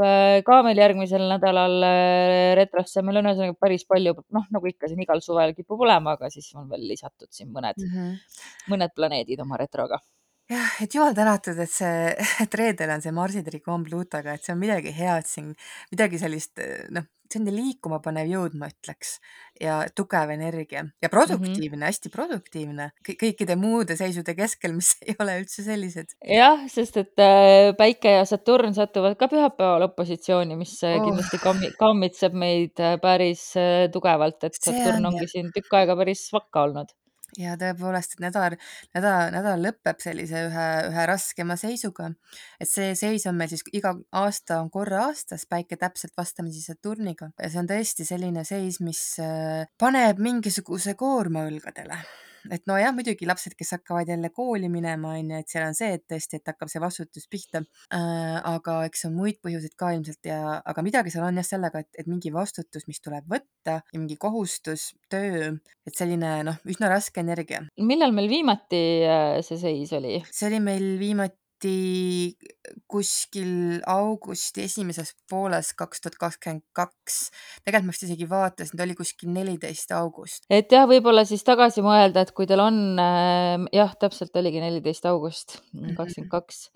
ka 0.46 0.62
meil 0.64 0.78
järgmisel 0.78 1.28
nädalal 1.30 1.84
retrosse, 2.60 3.02
meil 3.02 3.22
on 3.22 3.32
ühesõnaga 3.32 3.58
päris 3.60 3.86
palju, 3.86 4.16
noh, 4.30 4.46
nagu 4.52 4.68
ikka 4.68 4.88
siin 4.88 5.02
igal 5.02 5.22
suvel 5.22 5.56
kipub 5.56 5.82
olema, 5.82 6.18
aga 6.18 6.30
siis 6.30 6.54
on 6.56 6.70
veel 6.70 6.88
lisatud 6.88 7.30
siin 7.32 7.52
mõned 7.52 7.78
-hmm. 7.78 8.16
mõned 8.70 8.96
planeedid 8.96 9.40
oma 9.40 9.58
retroga 9.58 10.00
jah, 10.50 10.82
et 10.82 10.94
jumal 10.94 11.14
tänatud, 11.14 11.58
et 11.60 11.72
see, 11.72 12.16
et 12.44 12.56
reedel 12.56 12.90
on 12.90 13.02
see 13.02 13.12
Marsi 13.12 13.44
trikoon 13.44 13.84
Pluutoga, 13.84 14.34
et 14.34 14.44
see 14.44 14.54
on 14.54 14.60
midagi 14.60 14.94
head 14.96 15.26
siin, 15.30 15.54
midagi 15.92 16.18
sellist, 16.18 16.60
noh, 16.90 17.06
selline 17.34 17.54
liikuma 17.56 18.00
panev 18.04 18.28
jõud, 18.32 18.56
ma 18.60 18.68
ütleks, 18.72 19.20
ja 19.62 19.82
tugev 19.96 20.30
energia 20.34 20.84
ja 20.84 21.08
Mhm. 21.08 21.12
produktiivne, 21.14 21.86
hästi 21.86 22.10
produktiivne 22.14 22.92
kõ- 23.08 23.18
kõikide 23.24 23.56
muude 23.60 23.96
seisude 24.00 24.36
keskel, 24.36 24.74
mis 24.74 24.96
ei 25.08 25.16
ole 25.20 25.40
üldse 25.42 25.64
sellised. 25.64 26.16
jah, 26.26 26.66
sest 26.68 26.98
et 26.98 27.20
äh, 27.20 27.74
Päike 27.78 28.16
ja 28.20 28.26
Saturn 28.26 28.74
satuvad 28.74 29.18
ka 29.20 29.28
pühapäeval 29.32 29.88
opositsiooni, 29.90 30.56
mis 30.60 30.78
äh, 30.84 30.98
Oh, 31.00 31.06
kindlasti 31.06 31.38
kammi- 31.44 31.74
kammitseb 31.80 32.34
meid 32.34 32.80
äh, 32.80 32.98
päris 33.02 33.54
tugevalt, 33.94 34.44
et 34.44 34.54
see 34.60 34.74
Saturn 34.74 35.06
on 35.06 35.14
ongi 35.14 35.26
ja, 35.28 35.34
siin 35.36 35.52
tükk 35.56 35.74
aega 35.80 35.96
päris 35.96 36.28
vakka 36.34 36.64
olnud. 36.68 36.92
Ja 37.38 37.56
tõepoolest, 37.60 38.16
et 38.16 38.24
nädal, 38.24 38.56
nädal, 38.96 39.34
nädal 39.36 39.66
lõpeb 39.66 40.00
sellise 40.04 40.46
ühe, 40.48 40.68
ühe 40.90 41.06
raskema 41.10 41.58
seisuga. 41.60 42.12
et 42.60 42.70
see 42.70 42.96
seis 42.96 43.28
on 43.30 43.38
meil 43.38 43.52
siis 43.52 43.64
iga 43.74 43.96
aasta 44.12 44.62
on 44.64 44.72
korra 44.74 45.06
aastas 45.10 45.46
päike 45.50 45.78
täpselt 45.78 46.16
vastamisi 46.18 46.62
Saturniga 46.62 47.32
ja 47.38 47.50
see 47.50 47.62
on 47.62 47.70
tõesti 47.70 48.08
selline 48.08 48.46
seis, 48.48 48.80
mis 48.80 49.04
äh, 49.24 49.68
paneb 49.80 50.20
mingisuguse 50.24 50.96
koorma 51.00 51.46
õlgadele 51.50 52.00
et 52.52 52.66
nojah, 52.70 52.94
muidugi 52.96 53.28
lapsed, 53.30 53.56
kes 53.60 53.76
hakkavad 53.78 54.10
jälle 54.10 54.32
kooli 54.36 54.70
minema, 54.72 55.16
on 55.18 55.34
ju, 55.34 55.42
et 55.44 55.52
seal 55.52 55.68
on 55.68 55.78
see, 55.78 55.92
et 55.98 56.06
tõesti, 56.10 56.40
et 56.40 56.52
hakkab 56.54 56.72
see 56.72 56.84
vastutus 56.84 57.28
pihta 57.32 57.64
äh,. 57.96 58.38
aga 58.50 58.80
eks 58.90 59.06
on 59.10 59.18
muid 59.18 59.40
põhjuseid 59.44 59.76
ka 59.80 59.92
ilmselt 59.96 60.30
ja, 60.30 60.60
aga 60.66 60.86
midagi 60.86 61.14
seal 61.14 61.28
on 61.28 61.42
jah 61.42 61.48
sellega, 61.48 61.84
et, 61.84 61.92
et 62.04 62.10
mingi 62.10 62.32
vastutus, 62.34 62.88
mis 62.90 63.02
tuleb 63.04 63.28
võtta 63.30 63.80
ja 63.82 64.00
mingi 64.00 64.18
kohustus, 64.20 64.94
töö, 65.12 65.52
et 65.88 65.98
selline 65.98 66.40
noh, 66.48 66.60
üsna 66.70 66.92
raske 66.92 67.24
energia. 67.24 67.64
millal 67.78 68.16
meil 68.16 68.30
viimati 68.32 68.84
äh, 69.08 69.40
see 69.46 69.60
seis 69.62 69.94
oli? 69.98 70.20
see 70.32 70.50
oli 70.52 70.64
meil 70.64 70.90
viimati 71.02 71.39
kuskil 72.90 73.82
augusti 73.90 74.64
esimeses 74.68 75.14
pooles 75.30 75.74
kaks 75.78 76.04
tuhat 76.04 76.18
kakskümmend 76.22 76.64
kaks. 76.76 77.20
tegelikult 77.66 77.90
ma 77.90 77.96
vist 77.96 78.06
isegi 78.08 78.30
vaatasin, 78.30 78.78
ta 78.78 78.86
oli 78.88 78.96
kuskil 78.98 79.34
neliteist 79.34 79.92
august. 79.98 80.46
et 80.50 80.72
jah, 80.72 80.88
võib-olla 80.90 81.26
siis 81.28 81.44
tagasi 81.48 81.84
mõelda, 81.86 82.24
et 82.26 82.34
kui 82.36 82.48
teil 82.50 82.64
on 82.64 83.00
äh, 83.02 83.68
jah, 83.76 83.94
täpselt 84.00 84.36
oligi 84.40 84.64
neliteist 84.64 85.06
august 85.10 85.60
kakskümmend 85.98 86.32
kaks, 86.32 86.68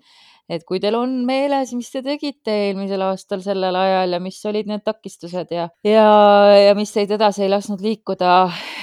et 0.52 0.64
kui 0.68 0.80
teil 0.80 0.98
on 0.98 1.20
meeles, 1.26 1.72
mis 1.76 1.90
te 1.90 2.02
tegite 2.04 2.54
eelmisel 2.68 3.02
aastal 3.08 3.44
sellel 3.44 3.76
ajal 3.80 4.18
ja 4.18 4.20
mis 4.20 4.40
olid 4.50 4.68
need 4.70 4.84
takistused 4.84 5.54
ja, 5.54 5.68
ja, 5.86 6.08
ja 6.60 6.74
mis 6.78 6.92
teid 6.92 7.14
edasi 7.16 7.46
ei 7.46 7.52
lasknud 7.52 7.84
liikuda 7.84 8.34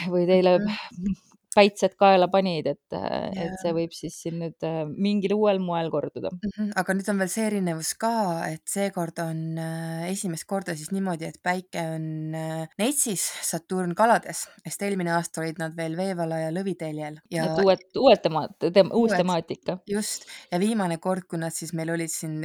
või 0.09 0.25
teile 0.29 0.59
Mhm. 0.61 1.30
Päitsed 1.55 1.95
kaela 1.99 2.27
panid, 2.31 2.67
et, 2.71 2.95
et 2.95 3.55
see 3.61 3.73
võib 3.75 3.91
siis 3.95 4.15
siin 4.23 4.37
nüüd 4.39 4.65
äh, 4.67 4.83
mingil 4.87 5.35
uuel 5.35 5.59
moel 5.63 5.89
korduda. 5.93 6.31
Mhm, 6.37 6.71
aga 6.79 6.95
nüüd 6.95 7.09
on 7.11 7.19
veel 7.21 7.31
see 7.33 7.45
erinevus 7.49 7.91
ka, 7.99 8.13
et 8.47 8.63
seekord 8.71 9.19
on 9.23 9.41
äh, 9.59 10.05
esimest 10.11 10.47
korda 10.49 10.75
siis 10.79 10.93
niimoodi, 10.95 11.27
et 11.27 11.41
päike 11.43 11.83
on 11.97 12.37
äh, 12.37 12.77
Neitsis, 12.79 13.25
Saturn 13.47 13.95
kalades, 13.97 14.45
sest 14.63 14.87
eelmine 14.87 15.13
aasta 15.17 15.43
olid 15.43 15.59
nad 15.61 15.75
veel 15.77 15.97
Veevala 15.99 16.39
ja 16.45 16.55
Lõviteljel 16.55 17.19
ja 17.33 17.49
et 17.49 17.63
uued, 17.65 17.85
uued 17.99 18.23
temaat- 18.23 18.69
tem,, 18.71 18.91
uus 18.91 19.11
uued, 19.11 19.19
temaatika. 19.19 19.79
just, 19.89 20.27
ja 20.53 20.59
viimane 20.61 21.01
kord, 21.03 21.27
kui 21.27 21.41
nad 21.41 21.55
siis 21.55 21.75
meil 21.77 21.91
olid 21.93 22.11
siin 22.11 22.39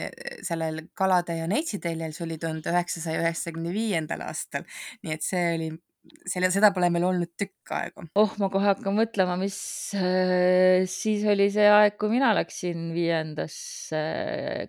sellel 0.46 0.86
kalade 0.98 1.38
ja 1.38 1.46
Neitsi 1.50 1.78
teljel, 1.82 2.14
see 2.16 2.26
oli 2.26 2.40
tuhande 2.42 2.74
üheksasaja 2.74 3.22
üheksakümne 3.22 3.74
viiendal 3.74 4.26
aastal. 4.26 4.66
nii 5.06 5.14
et 5.14 5.22
see 5.22 5.44
oli, 5.54 5.70
selle, 6.28 6.50
seda 6.54 6.72
pole 6.74 6.90
meil 6.92 7.06
olnud 7.08 7.32
tükk 7.38 7.74
aega. 7.76 8.06
oh, 8.18 8.36
ma 8.42 8.50
kohe 8.52 8.70
hakkan 8.70 8.96
mõtlema, 8.98 9.38
mis 9.40 9.58
äh, 9.98 10.86
siis 10.90 11.26
oli 11.28 11.48
see 11.54 11.68
aeg, 11.70 11.98
kui 12.00 12.12
mina 12.12 12.32
läksin 12.36 12.90
viiendasse 12.96 14.02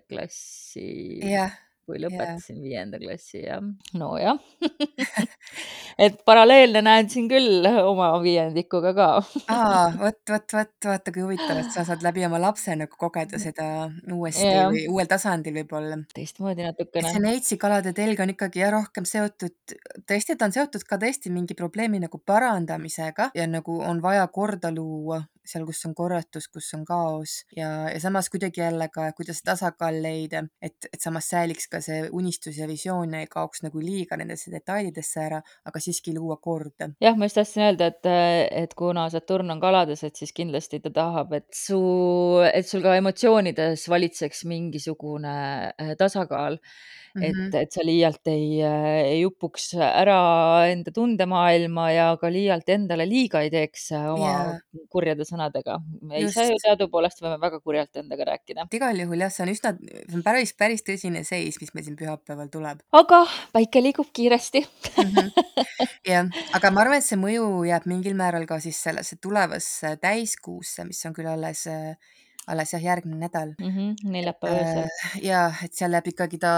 klassi, 0.08 0.88
jah, 1.26 1.54
kui 1.88 2.00
lõpetasin 2.02 2.60
viienda 2.60 3.00
klassi, 3.00 3.40
jah. 3.46 3.64
nojah 3.96 4.36
et 6.04 6.18
paralleelne 6.28 6.82
näen 6.84 7.08
siin 7.10 7.28
küll 7.30 7.64
oma 7.80 8.10
viiendikuga 8.22 8.92
ka 8.96 9.08
aa, 9.54 9.86
vot, 10.02 10.20
vot, 10.30 10.56
vot, 10.58 10.74
vaata 10.90 11.14
kui 11.14 11.24
huvitav, 11.24 11.62
et 11.62 11.72
sa 11.72 11.86
saad 11.88 12.04
läbi 12.04 12.26
oma 12.28 12.40
lapse 12.42 12.76
nagu 12.76 13.00
kogeda 13.00 13.40
seda 13.40 13.88
uuesti 14.14 14.44
jah, 14.44 14.68
või 14.72 14.84
uuel 14.92 15.08
tasandil 15.10 15.56
võib-olla. 15.62 15.96
teistmoodi 16.14 16.68
natukene. 16.68 17.14
see 17.14 17.24
Neitsi 17.24 17.60
kalade 17.60 17.94
telg 17.96 18.20
on 18.20 18.34
ikkagi 18.34 18.62
jah 18.62 18.74
rohkem 18.76 19.08
seotud, 19.08 19.56
tõesti, 20.04 20.36
ta 20.36 20.50
on 20.50 20.56
seotud 20.58 20.84
ka 20.88 21.00
tõesti 21.00 21.32
mingi 21.32 21.56
probleemi 21.58 22.02
nagu 22.04 22.20
parandamisega 22.20 23.32
ja 23.38 23.48
nagu 23.48 23.80
on 23.84 24.04
vaja 24.04 24.28
korda 24.32 24.72
luua 24.74 25.22
seal, 25.48 25.64
kus 25.68 25.80
on 25.88 25.94
korratus, 25.96 26.48
kus 26.52 26.68
on 26.76 26.84
kaos 26.88 27.42
ja, 27.56 27.88
ja 27.88 27.98
samas 28.02 28.28
kuidagi 28.32 28.60
jälle 28.60 28.88
ka, 28.92 29.08
kuidas 29.16 29.40
tasakaal 29.44 30.00
leida, 30.02 30.44
et, 30.62 30.76
et 30.92 31.00
samas 31.00 31.28
säiliks 31.32 31.68
ka 31.72 31.77
see 31.84 32.08
unistus 32.12 32.58
ja 32.58 32.68
visioon 32.68 33.14
ei 33.18 33.28
kaoks 33.30 33.62
nagu 33.66 33.80
liiga 33.82 34.18
nendesse 34.20 34.52
detailidesse 34.52 35.22
ära, 35.22 35.40
aga 35.68 35.82
siiski 35.82 36.14
luua 36.16 36.38
korda. 36.42 36.90
jah, 37.00 37.16
ma 37.16 37.28
just 37.28 37.40
tahtsin 37.40 37.66
öelda, 37.68 37.90
et, 37.92 38.10
et 38.64 38.74
kuna 38.78 39.08
Saturn 39.12 39.50
on 39.54 39.60
kalades, 39.62 40.04
et 40.04 40.16
siis 40.16 40.34
kindlasti 40.36 40.82
ta 40.84 40.92
tahab, 40.94 41.34
et 41.38 41.48
su, 41.54 41.80
et 42.52 42.66
sul 42.66 42.84
ka 42.84 42.96
emotsioonides 42.98 43.88
valitseks 43.88 44.44
mingisugune 44.48 45.34
äh, 45.72 45.94
tasakaal. 45.98 46.58
Et, 47.22 47.36
-hmm. 47.36 47.56
et 47.62 47.72
sa 47.72 47.84
liialt 47.84 48.30
ei, 48.32 48.60
ei 48.62 49.24
upuks 49.26 49.72
ära 49.78 50.18
enda 50.70 50.92
tundemaailma 50.94 51.90
ja 51.92 52.08
ka 52.20 52.30
liialt 52.32 52.68
endale 52.68 53.06
liiga 53.08 53.42
ei 53.44 53.50
teeks 53.50 53.90
oma 53.98 54.32
ja 54.32 54.58
kurjade 54.92 55.26
sõnadega. 55.28 55.78
ei 56.12 56.28
saa 56.32 56.46
ju 56.48 56.58
teadupoolest 56.62 57.22
võime 57.22 57.38
väga 57.40 57.60
kurjalt 57.60 57.96
endaga 58.02 58.28
rääkida. 58.32 58.66
igal 58.72 59.00
juhul 59.02 59.24
jah, 59.24 59.32
see 59.32 59.44
on 59.44 59.52
üsna, 59.52 59.74
see 59.78 60.18
on 60.18 60.24
päris, 60.26 60.54
päris 60.58 60.84
tõsine 60.86 61.24
seis, 61.24 61.58
mis 61.60 61.74
meil 61.74 61.86
siin 61.88 61.98
pühapäeval 61.98 62.50
tuleb. 62.52 62.84
aga 62.92 63.24
päike 63.52 63.82
liigub 63.82 64.12
kiiresti 64.12 64.64
mm. 64.64 65.10
-hmm. 65.14 65.66
jah, 66.12 66.30
aga 66.58 66.70
ma 66.70 66.84
arvan, 66.84 67.02
et 67.02 67.08
see 67.08 67.20
mõju 67.20 67.50
jääb 67.68 67.88
mingil 67.90 68.16
määral 68.18 68.46
ka 68.46 68.60
siis 68.60 68.80
sellesse 68.82 69.18
tulevasse 69.22 69.96
täiskuusse, 70.02 70.84
mis 70.88 71.04
on 71.06 71.16
küll 71.16 71.30
alles 71.30 71.66
äh, 71.66 71.96
alles 72.48 72.72
jah, 72.74 72.82
järgmine 72.82 73.20
nädal 73.26 73.52
mm. 73.58 73.70
-hmm, 73.74 74.10
neljapäeva 74.12 74.60
öösel. 74.62 75.22
ja 75.24 75.42
et 75.64 75.74
seal 75.76 75.94
jääb 75.96 76.08
ikkagi 76.12 76.40
ta, 76.42 76.52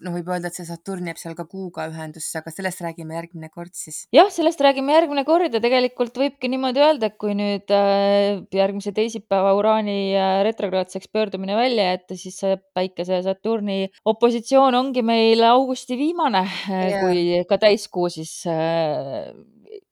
noh, 0.00 0.14
võib 0.16 0.30
öelda, 0.32 0.50
et 0.50 0.58
see 0.58 0.66
Saturn 0.68 1.10
jääb 1.10 1.20
seal 1.20 1.36
ka 1.38 1.46
Kuuga 1.50 1.86
ühendusse, 1.90 2.38
aga 2.40 2.52
sellest 2.54 2.82
räägime 2.84 3.16
järgmine 3.18 3.50
kord 3.52 3.74
siis. 3.74 4.06
jah, 4.14 4.30
sellest 4.32 4.60
räägime 4.64 4.96
järgmine 4.96 5.24
kord 5.28 5.54
ja 5.54 5.62
tegelikult 5.62 6.16
võibki 6.22 6.50
niimoodi 6.52 6.82
öelda, 6.82 7.10
et 7.10 7.18
kui 7.20 7.36
nüüd 7.38 7.74
äh, 7.74 8.42
järgmise 8.54 8.92
teisipäeva 8.96 9.54
Uraani 9.58 9.98
äh, 10.16 10.40
retrograadseks 10.48 11.10
pöördumine 11.12 11.56
välja 11.56 11.90
jätta, 11.92 12.16
siis 12.16 12.38
see 12.42 12.56
Päikese 12.76 13.20
ja 13.20 13.22
Saturni 13.26 13.90
opositsioon 14.04 14.74
ongi 14.74 15.02
meil 15.06 15.44
augusti 15.46 15.98
viimane 15.98 16.44
äh,, 16.46 17.00
kui 17.00 17.44
ka 17.48 17.60
täiskuu 17.62 18.08
siis 18.12 18.42
äh, 18.50 19.32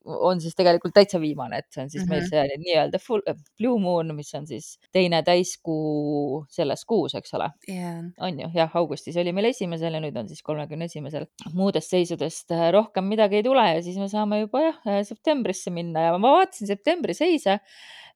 on 0.05 0.41
siis 0.41 0.57
tegelikult 0.57 0.95
täitsa 0.97 1.19
viimane, 1.21 1.61
et 1.63 1.69
see 1.73 1.83
on 1.85 1.91
siis 1.91 2.05
mm 2.05 2.13
-hmm. 2.13 2.15
meil 2.15 2.29
see 2.29 2.59
nii-öelda 2.65 3.01
full 3.03 3.23
blue 3.59 3.81
moon, 3.81 4.15
mis 4.17 4.35
on 4.35 4.47
siis 4.47 4.79
teine 4.93 5.23
täiskuu 5.23 6.45
selles 6.51 6.85
kuus, 6.85 7.15
eks 7.15 7.35
ole 7.35 7.51
yeah.. 7.69 8.03
on 8.21 8.41
ju, 8.41 8.51
jah, 8.55 8.77
augustis 8.77 9.17
oli 9.17 9.33
meil 9.33 9.51
esimesel 9.51 9.95
ja 9.95 10.01
nüüd 10.01 10.17
on 10.21 10.29
siis 10.29 10.43
kolmekümne 10.43 10.85
esimesel. 10.91 11.27
muudest 11.53 11.91
seisudest 11.91 12.51
äh, 12.53 12.71
rohkem 12.73 13.05
midagi 13.05 13.41
ei 13.41 13.47
tule 13.47 13.65
ja 13.75 13.83
siis 13.83 13.97
me 13.99 14.09
saame 14.09 14.41
juba 14.41 14.61
jah, 14.61 14.81
septembrisse 15.05 15.71
minna 15.71 16.09
ja 16.09 16.19
ma 16.19 16.37
vaatasin 16.39 16.67
septembri 16.67 17.15
seise, 17.15 17.61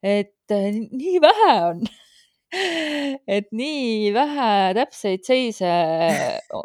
et 0.03 0.53
äh, 0.53 0.69
nii 0.91 1.21
vähe 1.25 1.55
on 1.71 1.83
et 2.49 3.51
nii 3.53 4.09
vähe 4.15 4.49
täpseid 4.79 5.25
seise 5.27 5.69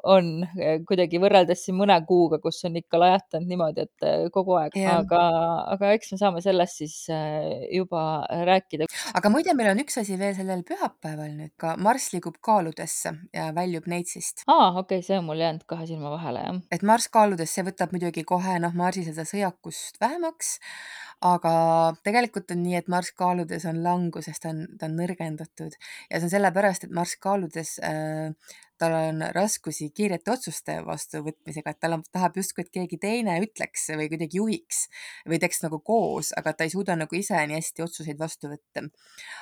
on 0.07 0.29
eh, 0.55 0.77
kuidagi 0.87 1.19
võrreldes 1.19 1.65
siin 1.65 1.75
mõne 1.75 1.97
kuuga, 2.07 2.39
kus 2.43 2.61
on 2.69 2.77
ikka 2.79 3.01
lajatanud 3.01 3.49
niimoodi, 3.51 3.83
et 3.87 4.07
eh, 4.07 4.23
kogu 4.33 4.55
aeg 4.61 4.77
yeah., 4.79 5.01
aga, 5.01 5.21
aga 5.75 5.91
eks 5.97 6.13
me 6.13 6.21
saame 6.21 6.43
sellest 6.45 6.79
siis 6.79 6.95
eh, 7.11 7.67
juba 7.75 8.23
rääkida. 8.47 8.87
aga 9.19 9.33
muide, 9.33 9.55
meil 9.59 9.73
on 9.73 9.83
üks 9.83 9.99
asi 9.99 10.15
veel 10.19 10.35
sellel 10.37 10.63
pühapäeval 10.67 11.35
nüüd 11.35 11.53
ka, 11.59 11.75
Marss 11.83 12.13
liigub 12.15 12.39
kaaludesse 12.43 13.15
ja 13.35 13.51
väljub 13.55 13.89
Neitsist. 13.91 14.47
aa, 14.47 14.71
okei 14.79 15.01
okay,, 15.01 15.05
see 15.05 15.19
on 15.19 15.27
mul 15.27 15.43
jäänud 15.43 15.67
kahe 15.67 15.87
silma 15.89 16.15
vahele, 16.15 16.47
jah. 16.47 16.63
et 16.71 16.87
Marss 16.87 17.11
kaaludes, 17.11 17.51
see 17.51 17.67
võtab 17.67 17.91
muidugi 17.91 18.23
kohe 18.27 18.55
noh, 18.63 18.75
Marsi 18.77 19.03
seda 19.09 19.27
sõjakust 19.27 19.99
vähemaks 19.99 20.57
aga 21.23 21.53
tegelikult 22.03 22.51
on 22.51 22.63
nii, 22.65 22.75
et 22.81 22.91
Marss 22.91 23.13
kaaludes 23.15 23.63
on 23.69 23.79
languses, 23.85 24.39
ta 24.43 24.51
on, 24.51 24.65
ta 24.79 24.89
on 24.89 24.97
nõrgendatud 24.99 25.71
ja 25.73 26.19
see 26.19 26.27
on 26.27 26.33
sellepärast, 26.35 26.87
et 26.87 26.95
Marss 26.95 27.15
kaaludes 27.23 27.77
äh, 27.85 28.33
tal 28.83 28.95
on 28.97 29.23
raskusi 29.35 29.89
kiirete 29.95 30.31
otsuste 30.33 30.75
vastuvõtmisega, 30.85 31.71
et 31.73 31.79
tal 31.79 31.97
on, 31.97 32.03
tahab 32.11 32.37
justkui, 32.39 32.65
et 32.65 32.73
keegi 32.79 32.99
teine 33.01 33.37
ütleks 33.45 33.87
või 33.95 34.09
kuidagi 34.11 34.41
juhiks 34.41 34.87
või 35.29 35.39
teeks 35.39 35.63
nagu 35.63 35.79
koos, 35.85 36.33
aga 36.39 36.55
ta 36.57 36.67
ei 36.67 36.73
suuda 36.73 36.97
nagu 36.99 37.15
ise 37.15 37.39
nii 37.47 37.59
hästi 37.59 37.85
otsuseid 37.85 38.19
vastu 38.19 38.51
võtta. 38.51 38.83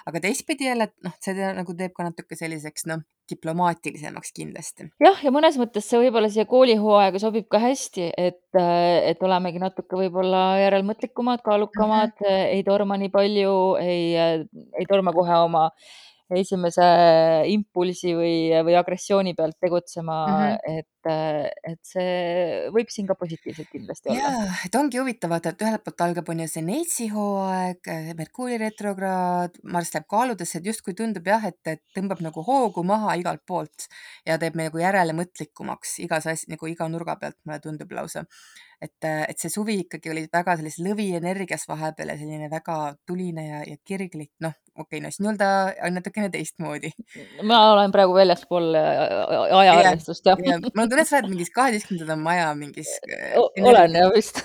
aga 0.05 0.23
teistpidi 0.27 0.69
jälle, 0.69 0.91
noh, 1.05 1.17
see 1.23 1.53
nagu 1.61 1.75
teeb 1.77 1.95
ka 1.97 2.05
natuke 2.09 2.37
selliseks, 2.37 2.85
noh, 2.91 3.01
diplomaatilisemaks 3.31 4.35
kindlasti. 4.37 4.89
jah, 5.03 5.23
ja 5.23 5.33
mõnes 5.33 5.57
mõttes 5.61 5.87
see 5.87 5.99
võib-olla 6.03 6.29
siia 6.31 6.45
koolihooaega 6.49 7.21
sobib 7.23 7.49
ka 7.51 7.61
hästi, 7.63 8.11
et, 8.17 8.43
et 8.59 9.23
olemegi 9.25 9.61
natuke 9.63 9.99
võib-olla 9.99 10.45
järelmõtlikumad, 10.61 11.43
kaalukamad 11.45 12.15
mm, 12.19 12.29
-hmm. 12.29 12.55
ei 12.57 12.63
torma 12.67 12.97
nii 13.01 13.11
palju, 13.13 13.57
ei, 13.81 14.15
ei 14.79 14.89
torma 14.89 15.13
kohe 15.15 15.43
oma 15.47 15.69
esimese 16.39 16.85
impulsi 17.51 18.13
või, 18.15 18.35
või 18.65 18.75
agressiooni 18.79 19.33
pealt 19.37 19.57
tegutsema 19.61 20.17
mm, 20.27 20.37
-hmm. 20.37 20.79
et, 20.79 21.11
et 21.71 21.79
see 21.85 22.69
võib 22.75 22.91
siin 22.93 23.09
ka 23.09 23.17
positiivselt 23.19 23.71
kindlasti 23.71 24.11
olla. 24.13 24.31
jaa, 24.31 24.57
et 24.67 24.77
ongi 24.79 25.01
huvitav 25.01 25.33
vaata, 25.33 25.53
et 25.53 25.65
ühelt 25.65 25.83
poolt 25.85 26.05
algab 26.07 26.31
on 26.33 26.43
ju 26.45 26.47
see 26.51 26.65
Neitsi 26.65 27.09
hooaeg, 27.13 27.91
Merkuuri 28.19 28.57
retrokraad, 28.61 29.59
Marss 29.63 29.95
läheb 29.95 30.07
kaaludesse, 30.15 30.61
et 30.61 30.71
justkui 30.71 30.95
tundub 30.97 31.27
jah, 31.27 31.45
et, 31.51 31.59
et 31.67 31.83
tõmbab 31.97 32.23
nagu 32.23 32.45
hoogu 32.47 32.85
maha 32.87 33.17
igalt 33.21 33.45
poolt 33.47 33.89
ja 34.25 34.39
teeb 34.41 34.59
nagu 34.59 34.81
järelemõtlikumaks 34.81 35.99
igas 36.05 36.27
asjas, 36.27 36.49
nagu 36.51 36.69
iga 36.69 36.87
nurga 36.91 37.17
pealt, 37.21 37.39
mulle 37.45 37.59
tundub 37.63 37.91
lausa 37.97 38.25
et, 38.81 39.05
et 39.05 39.37
see 39.37 39.51
suvi 39.53 39.77
ikkagi 39.83 40.09
oli 40.11 40.23
väga 40.33 40.55
sellises 40.57 40.81
lõvienergias 40.85 41.67
vahepeal 41.69 42.13
ja 42.13 42.17
selline 42.17 42.49
väga 42.51 42.77
tuline 43.07 43.45
ja, 43.45 43.59
ja 43.67 43.77
kirglik, 43.85 44.31
noh, 44.41 44.55
okei 44.73 44.97
okay,, 44.97 45.03
no 45.03 45.11
sinul 45.13 45.37
ta 45.37 45.49
on 45.85 45.95
natukene 45.97 46.31
teistmoodi. 46.33 46.89
ma 47.47 47.61
olen 47.75 47.93
praegu 47.93 48.15
väljaspool 48.17 48.73
ajaarvestust, 48.75 50.25
jah 50.25 50.41
ja,. 50.47 50.57
mul 50.63 50.85
on 50.85 50.89
tunne, 50.89 51.05
et 51.05 51.11
sa 51.11 51.19
oled 51.19 51.29
mingis 51.35 51.53
kaheteistkümnendal 51.55 52.21
maja 52.21 52.49
mingis. 52.57 52.89
olen 53.37 53.99
jah 53.99 54.11
vist 54.15 54.41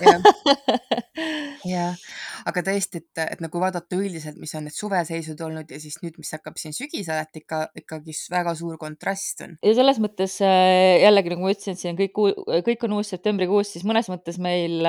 jah, 1.64 1.96
aga 2.48 2.62
tõesti, 2.66 3.02
et, 3.02 3.22
et 3.24 3.42
nagu 3.44 3.60
vaadata 3.62 3.98
üldiselt, 3.98 4.38
mis 4.40 4.54
on 4.58 4.66
need 4.68 4.76
suveseisud 4.76 5.40
olnud 5.46 5.70
ja 5.72 5.80
siis 5.82 5.98
nüüd, 6.02 6.18
mis 6.20 6.32
hakkab 6.36 6.58
siin 6.60 6.74
sügisel, 6.76 7.20
et 7.22 7.42
ikka, 7.42 7.62
ikkagi 7.82 8.16
väga 8.32 8.54
suur 8.58 8.78
kontrast 8.80 9.44
on. 9.46 9.56
ja 9.64 9.76
selles 9.78 10.00
mõttes 10.02 10.38
jällegi 10.40 11.32
nagu 11.32 11.46
ma 11.46 11.52
ütlesin, 11.54 11.76
et 11.76 11.82
siin 11.82 12.00
kõik, 12.00 12.16
kõik 12.66 12.88
on 12.88 12.98
uus 12.98 13.12
septembrikuus, 13.14 13.72
siis 13.74 13.86
mõnes 13.88 14.10
mõttes 14.12 14.40
meil 14.42 14.82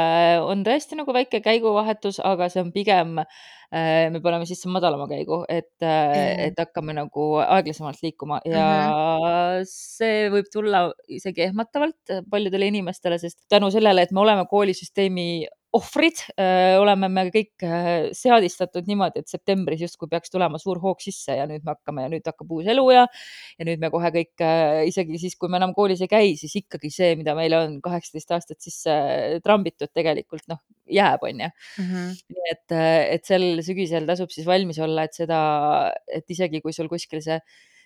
on 0.44 0.66
tõesti 0.68 1.00
nagu 1.00 1.16
väike 1.16 1.42
käiguvahetus, 1.46 2.22
aga 2.26 2.50
see 2.52 2.66
on 2.66 2.74
pigem 2.76 3.22
me 3.68 4.22
paneme 4.24 4.46
sisse 4.48 4.70
madalama 4.72 5.10
käigu, 5.12 5.42
et 5.52 5.84
yeah., 5.84 6.46
et 6.48 6.60
hakkame 6.60 6.94
nagu 6.96 7.26
aeglasemalt 7.42 8.00
liikuma 8.04 8.40
ja 8.46 8.64
mm 8.64 8.86
-hmm. 8.88 9.66
see 9.68 10.30
võib 10.32 10.48
tulla 10.54 10.86
isegi 11.08 11.44
ehmatavalt 11.50 12.16
paljudele 12.32 12.72
inimestele, 12.72 13.20
sest 13.20 13.44
tänu 13.50 13.72
sellele, 13.72 14.02
et 14.02 14.12
me 14.12 14.24
oleme 14.24 14.46
koolisüsteemi 14.50 15.48
ohvrid 15.78 16.22
oleme 16.82 17.10
me 17.12 17.26
kõik 17.34 17.66
seadistatud 18.18 18.88
niimoodi, 18.90 19.24
et 19.24 19.32
septembris 19.32 19.84
justkui 19.84 20.10
peaks 20.12 20.34
tulema 20.34 20.60
suur 20.62 20.82
hoog 20.84 21.02
sisse 21.04 21.36
ja 21.38 21.46
nüüd 21.50 21.66
me 21.66 21.76
hakkame 21.76 22.06
ja 22.06 22.12
nüüd 22.12 22.28
hakkab 22.28 22.52
uus 22.58 22.70
elu 22.72 22.86
ja, 22.96 23.06
ja 23.60 23.68
nüüd 23.68 23.84
me 23.84 23.92
kohe 23.94 24.12
kõik, 24.16 24.46
isegi 24.90 25.22
siis, 25.22 25.38
kui 25.40 25.52
me 25.52 25.60
enam 25.62 25.76
koolis 25.78 26.02
ei 26.04 26.12
käi, 26.12 26.34
siis 26.40 26.56
ikkagi 26.62 26.92
see, 26.94 27.14
mida 27.20 27.36
meile 27.38 27.62
on 27.62 27.78
kaheksateist 27.86 28.36
aastat 28.38 28.64
sisse 28.64 28.98
trambitud, 29.46 29.92
tegelikult 29.96 30.48
noh, 30.52 30.62
jääb, 30.92 31.24
on 31.28 31.46
ju. 31.46 31.54
Mhm. 31.84 32.12
nii 32.34 32.52
et, 32.52 32.78
et 33.18 33.28
sel 33.28 33.48
sügisel 33.66 34.08
tasub 34.10 34.32
siis 34.34 34.48
valmis 34.48 34.80
olla, 34.84 35.08
et 35.08 35.18
seda, 35.18 35.40
et 36.08 36.26
isegi 36.34 36.62
kui 36.64 36.76
sul 36.76 36.90
kuskil 36.92 37.24
see 37.24 37.40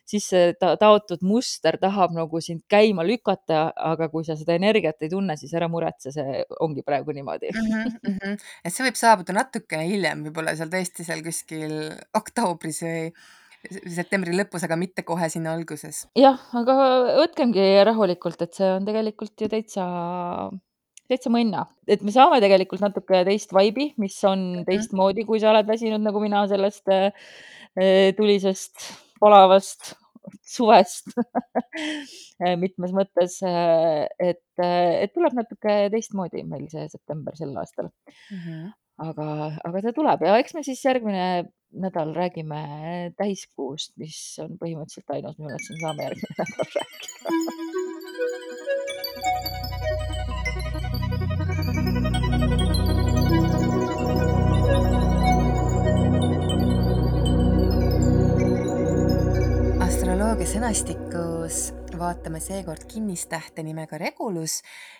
sisse 0.09 0.53
ta 0.59 0.73
taotud 0.79 1.23
muster 1.25 1.77
tahab 1.81 2.15
nagu 2.15 2.41
sind 2.43 2.63
käima 2.71 3.05
lükata, 3.07 3.67
aga 3.75 4.09
kui 4.13 4.25
sa 4.27 4.35
seda 4.39 4.55
energiat 4.57 5.01
ei 5.03 5.11
tunne, 5.11 5.37
siis 5.39 5.53
ära 5.57 5.69
muretse, 5.71 6.13
see 6.15 6.41
ongi 6.59 6.83
praegu 6.87 7.15
niimoodi 7.15 7.51
mm. 7.51 7.67
-hmm, 7.67 7.91
mm 8.07 8.17
-hmm. 8.17 8.39
et 8.65 8.73
see 8.73 8.87
võib 8.87 8.97
saabuda 8.99 9.37
natukene 9.37 9.85
hiljem, 9.87 10.25
võib-olla 10.27 10.55
seal 10.55 10.73
tõesti 10.73 11.05
seal 11.07 11.23
kuskil 11.23 11.77
oktoobris 12.17 12.81
või 12.81 13.05
septembri 13.69 14.33
lõpus, 14.33 14.63
aga 14.65 14.75
mitte 14.79 15.03
kohe 15.05 15.29
siin 15.29 15.45
alguses. 15.47 16.07
jah, 16.17 16.39
aga 16.57 16.75
võtkemgi 17.21 17.83
rahulikult, 17.85 18.41
et 18.41 18.53
see 18.57 18.71
on 18.73 18.85
tegelikult 18.85 19.37
ju 19.41 19.49
täitsa 19.51 19.85
täitsa 21.11 21.31
mõnna, 21.33 21.65
et 21.91 22.03
me 22.07 22.13
saame 22.15 22.39
tegelikult 22.43 22.81
natuke 22.83 23.23
teist 23.27 23.53
vibe'i, 23.55 23.91
mis 24.01 24.17
on 24.23 24.39
-hmm. 24.39 24.65
teistmoodi, 24.65 25.25
kui 25.27 25.39
sa 25.39 25.51
oled 25.51 25.67
väsinud 25.67 26.01
nagu 26.01 26.19
mina 26.23 26.45
sellest 26.47 26.87
äh, 26.89 27.11
tulisest 28.17 28.91
palavast 29.21 29.93
suvest 30.45 31.15
mitmes 32.63 32.93
mõttes, 32.95 33.39
et, 33.41 34.43
et 34.61 35.13
tuleb 35.15 35.37
natuke 35.37 35.77
teistmoodi 35.93 36.43
meil 36.47 36.67
see 36.73 36.85
september 36.91 37.37
sel 37.37 37.55
aastal 37.57 37.89
mm. 37.89 38.37
-hmm. 38.37 38.69
aga, 39.07 39.27
aga 39.69 39.83
ta 39.87 39.95
tuleb 39.97 40.27
ja 40.27 40.37
eks 40.41 40.55
me 40.57 40.63
siis 40.67 40.83
järgmine 40.85 41.25
nädal 41.71 42.13
räägime 42.13 42.61
täiskuust, 43.17 43.95
mis 43.97 44.17
on 44.43 44.57
põhimõtteliselt 44.61 45.15
ainus, 45.15 45.39
millest 45.39 45.71
me 45.71 45.79
saame 45.85 46.09
järgmine 46.09 46.35
nädal 46.43 46.75
rääkida 46.79 47.80
astroloogia 60.21 60.45
sõnastikus 60.45 61.55
vaatame 61.97 62.37
seekord 62.45 62.83
kinnistähte 62.85 63.63
nimega 63.65 63.97
Regulus 63.97 64.59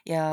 ja, 0.10 0.23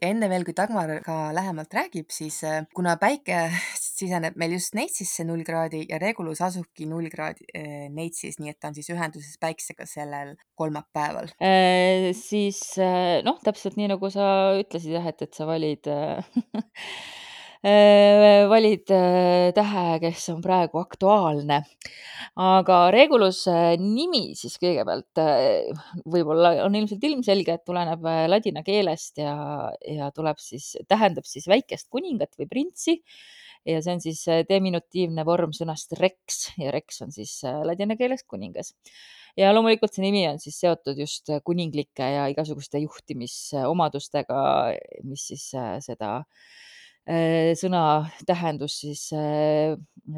enne 0.00 0.30
veel, 0.32 0.46
kui 0.48 0.54
Dagmar 0.56 0.88
ka 1.04 1.16
lähemalt 1.36 1.76
räägib, 1.76 2.08
siis 2.08 2.38
äh, 2.48 2.62
kuna 2.72 2.94
päike 2.96 3.42
siseneb 3.98 4.38
meil 4.40 4.54
just 4.56 4.72
Neitsisse 4.78 5.26
null 5.28 5.44
kraadi 5.44 5.82
ja 5.84 6.00
Regulus 6.00 6.40
asubki 6.48 6.88
null 6.88 7.12
kraadi 7.12 7.44
äh, 7.52 7.90
Neitsis, 7.92 8.40
nii 8.40 8.54
et 8.54 8.56
ta 8.56 8.72
on 8.72 8.78
siis 8.78 8.88
ühenduses 8.94 9.36
päiksega 9.42 9.84
sellel 9.90 10.32
kolmapäeval 10.56 11.28
äh,. 11.36 12.08
siis 12.16 12.62
äh, 12.80 13.20
noh, 13.28 13.36
täpselt 13.44 13.76
nii 13.76 13.92
nagu 13.92 14.08
sa 14.16 14.54
ütlesid 14.62 14.96
jah, 14.96 15.12
et, 15.12 15.28
et 15.28 15.36
sa 15.36 15.44
valid 15.50 15.92
valid 17.62 18.90
äh, 18.90 19.52
tähe, 19.54 19.98
kes 20.02 20.24
on 20.32 20.40
praegu 20.42 20.80
aktuaalne. 20.80 21.60
aga 22.42 22.78
Reguluse 22.90 23.76
nimi 23.78 24.32
siis 24.34 24.56
kõigepealt 24.58 25.20
võib-olla 26.10 26.64
on 26.64 26.74
ilmselt 26.74 27.04
ilmselge, 27.04 27.54
et 27.54 27.64
tuleneb 27.64 28.02
äh, 28.08 28.24
ladina 28.26 28.64
keelest 28.66 29.22
ja, 29.22 29.36
ja 29.86 30.10
tuleb 30.10 30.40
siis, 30.42 30.72
tähendab 30.88 31.28
siis 31.28 31.46
väikest 31.46 31.88
kuningat 31.92 32.34
või 32.38 32.48
printsi 32.50 32.98
ja 33.68 33.78
see 33.78 33.94
on 33.94 34.02
siis 34.02 34.24
diminutiivne 34.48 35.22
vorm 35.24 35.52
sõnast 35.54 35.94
rex 36.00 36.48
ja 36.58 36.72
rex 36.74 36.98
on 37.04 37.12
siis 37.14 37.44
ladina 37.44 37.94
keeles 37.94 38.24
kuningas 38.26 38.72
ja 39.38 39.52
loomulikult 39.54 39.94
see 39.94 40.02
nimi 40.02 40.24
on 40.26 40.42
siis 40.42 40.58
seotud 40.64 40.98
just 40.98 41.30
kuninglike 41.46 42.08
ja 42.16 42.26
igasuguste 42.32 42.82
juhtimisomadustega, 42.82 44.42
mis 45.06 45.28
siis 45.30 45.46
seda 45.86 46.16
Äh, 46.22 46.71
sõna 47.58 47.84
tähendus 48.26 48.78
siis 48.84 49.08
äh, 49.16 49.74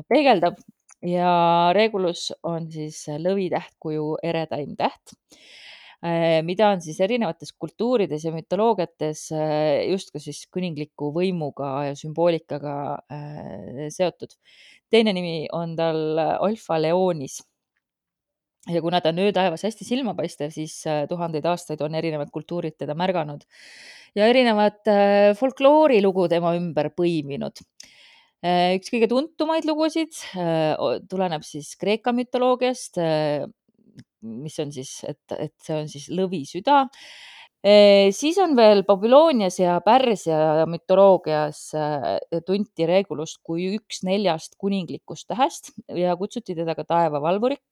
peegeldab 0.09 0.59
ja 1.05 1.73
Regulus 1.73 2.31
on 2.45 2.71
siis 2.73 3.07
lõvitähtkuju 3.09 4.19
eredaim 4.25 4.75
täht, 4.77 5.15
äh, 6.05 6.43
mida 6.45 6.69
on 6.75 6.85
siis 6.85 7.01
erinevates 7.01 7.55
kultuurides 7.57 8.25
ja 8.25 8.35
mütoloogiates 8.35 9.31
justkui 9.89 10.21
siis 10.21 10.45
kuningliku 10.53 11.09
võimuga 11.15 11.89
ja 11.89 11.97
sümboolikaga 11.97 12.77
seotud. 13.89 14.37
teine 14.91 15.13
nimi 15.13 15.49
on 15.53 15.77
tal 15.77 16.19
Alfa 16.19 16.81
Leonis 16.81 17.41
ja 18.69 18.81
kuna 18.81 19.01
ta 19.01 19.11
on 19.13 19.19
öötaevas 19.27 19.67
hästi 19.67 19.85
silmapaistev, 19.85 20.53
siis 20.55 20.79
tuhandeid 21.09 21.45
aastaid 21.45 21.83
on 21.85 21.95
erinevad 21.95 22.31
kultuurid 22.33 22.79
teda 22.81 22.97
märganud 22.97 23.45
ja 24.19 24.29
erinevad 24.31 24.81
äh, 24.91 25.35
folkloorilugu 25.39 26.29
tema 26.33 26.55
ümber 26.59 26.91
põiminud. 26.97 27.63
Äh, 28.45 28.75
üks 28.79 28.93
kõige 28.93 29.09
tuntumaid 29.11 29.67
lugusid 29.69 30.17
äh, 30.39 30.75
tuleneb 31.11 31.47
siis 31.47 31.75
Kreeka 31.81 32.15
mütoloogiast, 32.17 33.01
mis 34.25 34.59
on 34.63 34.73
siis, 34.73 34.99
et, 35.09 35.23
et 35.37 35.55
see 35.65 35.79
on 35.83 35.89
siis 35.91 36.11
lõvisüda 36.15 36.85
siis 38.13 38.37
on 38.45 38.53
veel 38.59 38.83
Babylonias 38.85 39.55
ja 39.57 39.79
Pärsia 39.81 40.67
mütoloogias 40.69 41.63
tunti 42.45 42.89
Regulust 42.89 43.39
kui 43.41 43.71
üks 43.79 44.03
neljast 44.05 44.59
kuninglikust 44.61 45.31
tähest 45.33 45.71
ja 45.89 46.13
kutsuti 46.21 46.57
teda 46.59 46.77
ka 46.77 46.85
taevavalvuriks 46.85 47.65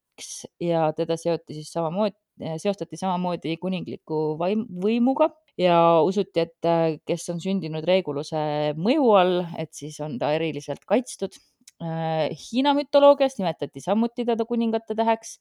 ja 0.60 0.88
teda 0.96 1.16
seoti 1.20 1.56
siis 1.56 1.70
samamoodi, 1.72 2.16
seostati 2.62 2.98
samamoodi 3.00 3.56
kuningliku 3.60 4.36
vaim, 4.40 4.64
võimuga 4.82 5.30
ja 5.58 5.76
usuti, 6.04 6.46
et 6.46 7.00
kes 7.08 7.28
on 7.32 7.40
sündinud 7.42 7.84
Reguluse 7.88 8.42
mõju 8.78 9.08
all, 9.18 9.40
et 9.58 9.72
siis 9.76 9.98
on 10.04 10.18
ta 10.20 10.32
eriliselt 10.36 10.84
kaitstud. 10.88 11.36
Hiina 11.82 12.76
mütoloogias 12.78 13.34
nimetati 13.40 13.80
samuti 13.82 14.22
teda 14.28 14.44
kuningate 14.46 14.94
täheks, 14.94 15.32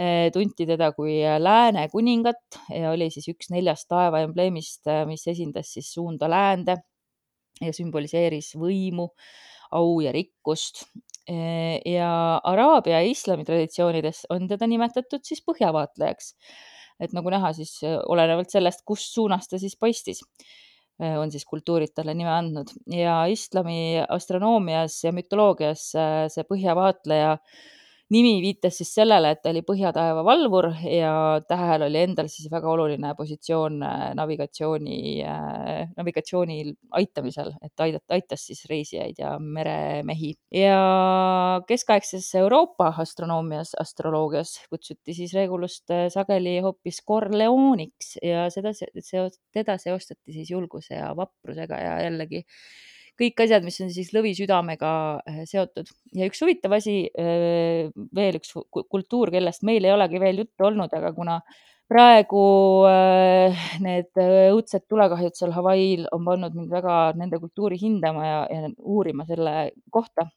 äh, 0.00 0.30
tunti 0.32 0.64
teda 0.64 0.94
kui 0.96 1.18
lääne 1.20 1.88
kuningat 1.92 2.56
ja 2.72 2.94
oli 2.94 3.10
siis 3.12 3.28
üks 3.28 3.50
neljast 3.52 3.84
taeva 3.90 4.22
embleemist, 4.24 4.88
mis 5.10 5.26
esindas 5.28 5.74
siis 5.76 5.92
suunda 5.92 6.30
läände 6.30 6.78
ja 7.60 7.74
sümboliseeris 7.76 8.54
võimu, 8.56 9.10
au 9.76 10.00
ja 10.00 10.14
rikkust 10.16 10.86
ja 11.30 12.10
Araabia 12.44 12.98
ja 12.98 13.06
islami 13.06 13.44
traditsioonides 13.46 14.24
on 14.34 14.48
teda 14.50 14.66
nimetatud 14.66 15.22
siis 15.26 15.44
põhjavaatlejaks. 15.46 16.32
Et 17.00 17.14
nagu 17.16 17.32
näha, 17.32 17.52
siis 17.56 17.78
äh, 17.86 17.96
olenevalt 18.12 18.52
sellest, 18.52 18.84
kust 18.88 19.14
suunast 19.14 19.52
ta 19.52 19.60
siis 19.60 19.76
paistis, 19.80 20.20
äh, 21.00 21.16
on 21.20 21.32
siis 21.32 21.46
kultuurid 21.48 21.94
talle 21.96 22.14
nime 22.16 22.32
andnud. 22.34 22.72
Ja 22.92 23.22
islami 23.32 24.02
astronoomias 24.04 24.98
ja 25.06 25.14
mütoloogias 25.16 25.88
äh, 25.96 26.26
see 26.32 26.44
põhjavaatleja 26.48 27.38
nimi 28.10 28.40
viitas 28.42 28.76
siis 28.80 28.90
sellele, 28.94 29.32
et 29.34 29.40
ta 29.42 29.52
oli 29.52 29.62
põhjataeva 29.66 30.24
valvur 30.26 30.70
ja 30.84 31.12
tähel 31.48 31.84
oli 31.86 32.02
endal 32.02 32.30
siis 32.32 32.50
väga 32.52 32.70
oluline 32.72 33.12
positsioon 33.18 33.78
navigatsiooni, 34.18 34.98
navigatsioonil 35.96 36.72
aitamisel, 37.00 37.52
et 37.62 37.84
aidata, 37.86 38.16
aitas 38.18 38.46
siis 38.50 38.64
reisijaid 38.70 39.22
ja 39.22 39.36
meremehi. 39.38 40.34
ja 40.54 41.62
keskaegses 41.68 42.28
Euroopa 42.42 42.92
astronoomias, 43.04 43.74
astroloogias 43.80 44.56
kutsuti 44.70 45.14
siis 45.14 45.34
Regulust 45.34 45.92
sageli 46.12 46.58
hoopis 46.64 47.02
Corleoniks 47.06 48.16
ja 48.22 48.48
seda, 48.50 48.74
teda 49.52 49.78
seostati 49.78 50.32
siis 50.32 50.50
julguse 50.50 50.98
ja 50.98 51.14
vaprusega 51.16 51.78
ja 51.78 52.00
jällegi 52.04 52.44
kõik 53.20 53.42
asjad, 53.44 53.64
mis 53.66 53.80
on 53.84 53.90
siis 53.92 54.12
lõvi 54.16 54.32
südamega 54.36 54.92
äh, 55.28 55.42
seotud. 55.48 55.90
ja 56.16 56.28
üks 56.30 56.40
huvitav 56.42 56.76
asi, 56.76 57.02
äh, 57.20 57.90
veel 58.16 58.38
üks 58.40 58.54
kultuur, 58.72 59.32
kellest 59.34 59.66
meil 59.68 59.84
ei 59.84 59.94
olegi 59.94 60.22
veel 60.22 60.44
juttu 60.44 60.68
olnud, 60.70 60.92
aga 60.96 61.12
kuna 61.16 61.40
praegu 61.90 62.42
äh, 62.88 63.64
need 63.84 64.12
õudsed 64.16 64.86
tulekahjud 64.88 65.36
seal 65.36 65.54
Hawaii'l 65.56 66.08
on 66.14 66.26
pannud 66.28 66.56
mind 66.56 66.72
väga 66.72 66.98
nende 67.18 67.40
kultuuri 67.42 67.80
hindama 67.80 68.26
ja, 68.26 68.40
ja 68.50 68.70
uurima 68.78 69.26
selle 69.28 69.72
kohta, 69.92 70.28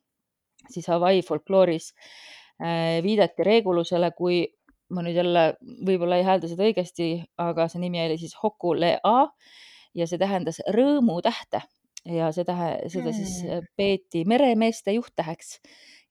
siis 0.69 0.89
Hawaii 0.91 1.23
folklooris 1.25 1.93
viidati 3.03 3.43
Regulusele 3.43 4.11
kui 4.15 4.43
ma 4.93 5.01
nüüd 5.03 5.17
jälle 5.17 5.43
võib-olla 5.87 6.19
ei 6.19 6.25
häälda 6.27 6.47
seda 6.47 6.63
õigesti, 6.67 7.07
aga 7.41 7.65
see 7.67 7.81
nimi 7.81 7.99
oli 8.03 8.19
siis 8.21 8.35
Hokulea 8.39 9.15
ja 9.97 10.07
see 10.07 10.21
tähendas 10.21 10.61
rõõmutähte 10.75 11.63
ja 12.05 12.31
see 12.35 12.43
tähe, 12.47 12.69
seda 12.91 13.13
siis 13.15 13.37
Hmm. 13.43 13.59
äh, 13.59 13.67
peeti 13.77 14.23
meremeeste 14.27 14.91
juhttäheks 14.95 15.59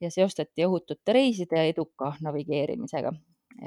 ja 0.01 0.11
seostati 0.11 0.65
ohutute 0.67 1.13
reiside 1.13 1.59
ja 1.61 1.65
eduka 1.71 2.15
navigeerimisega. 2.25 3.13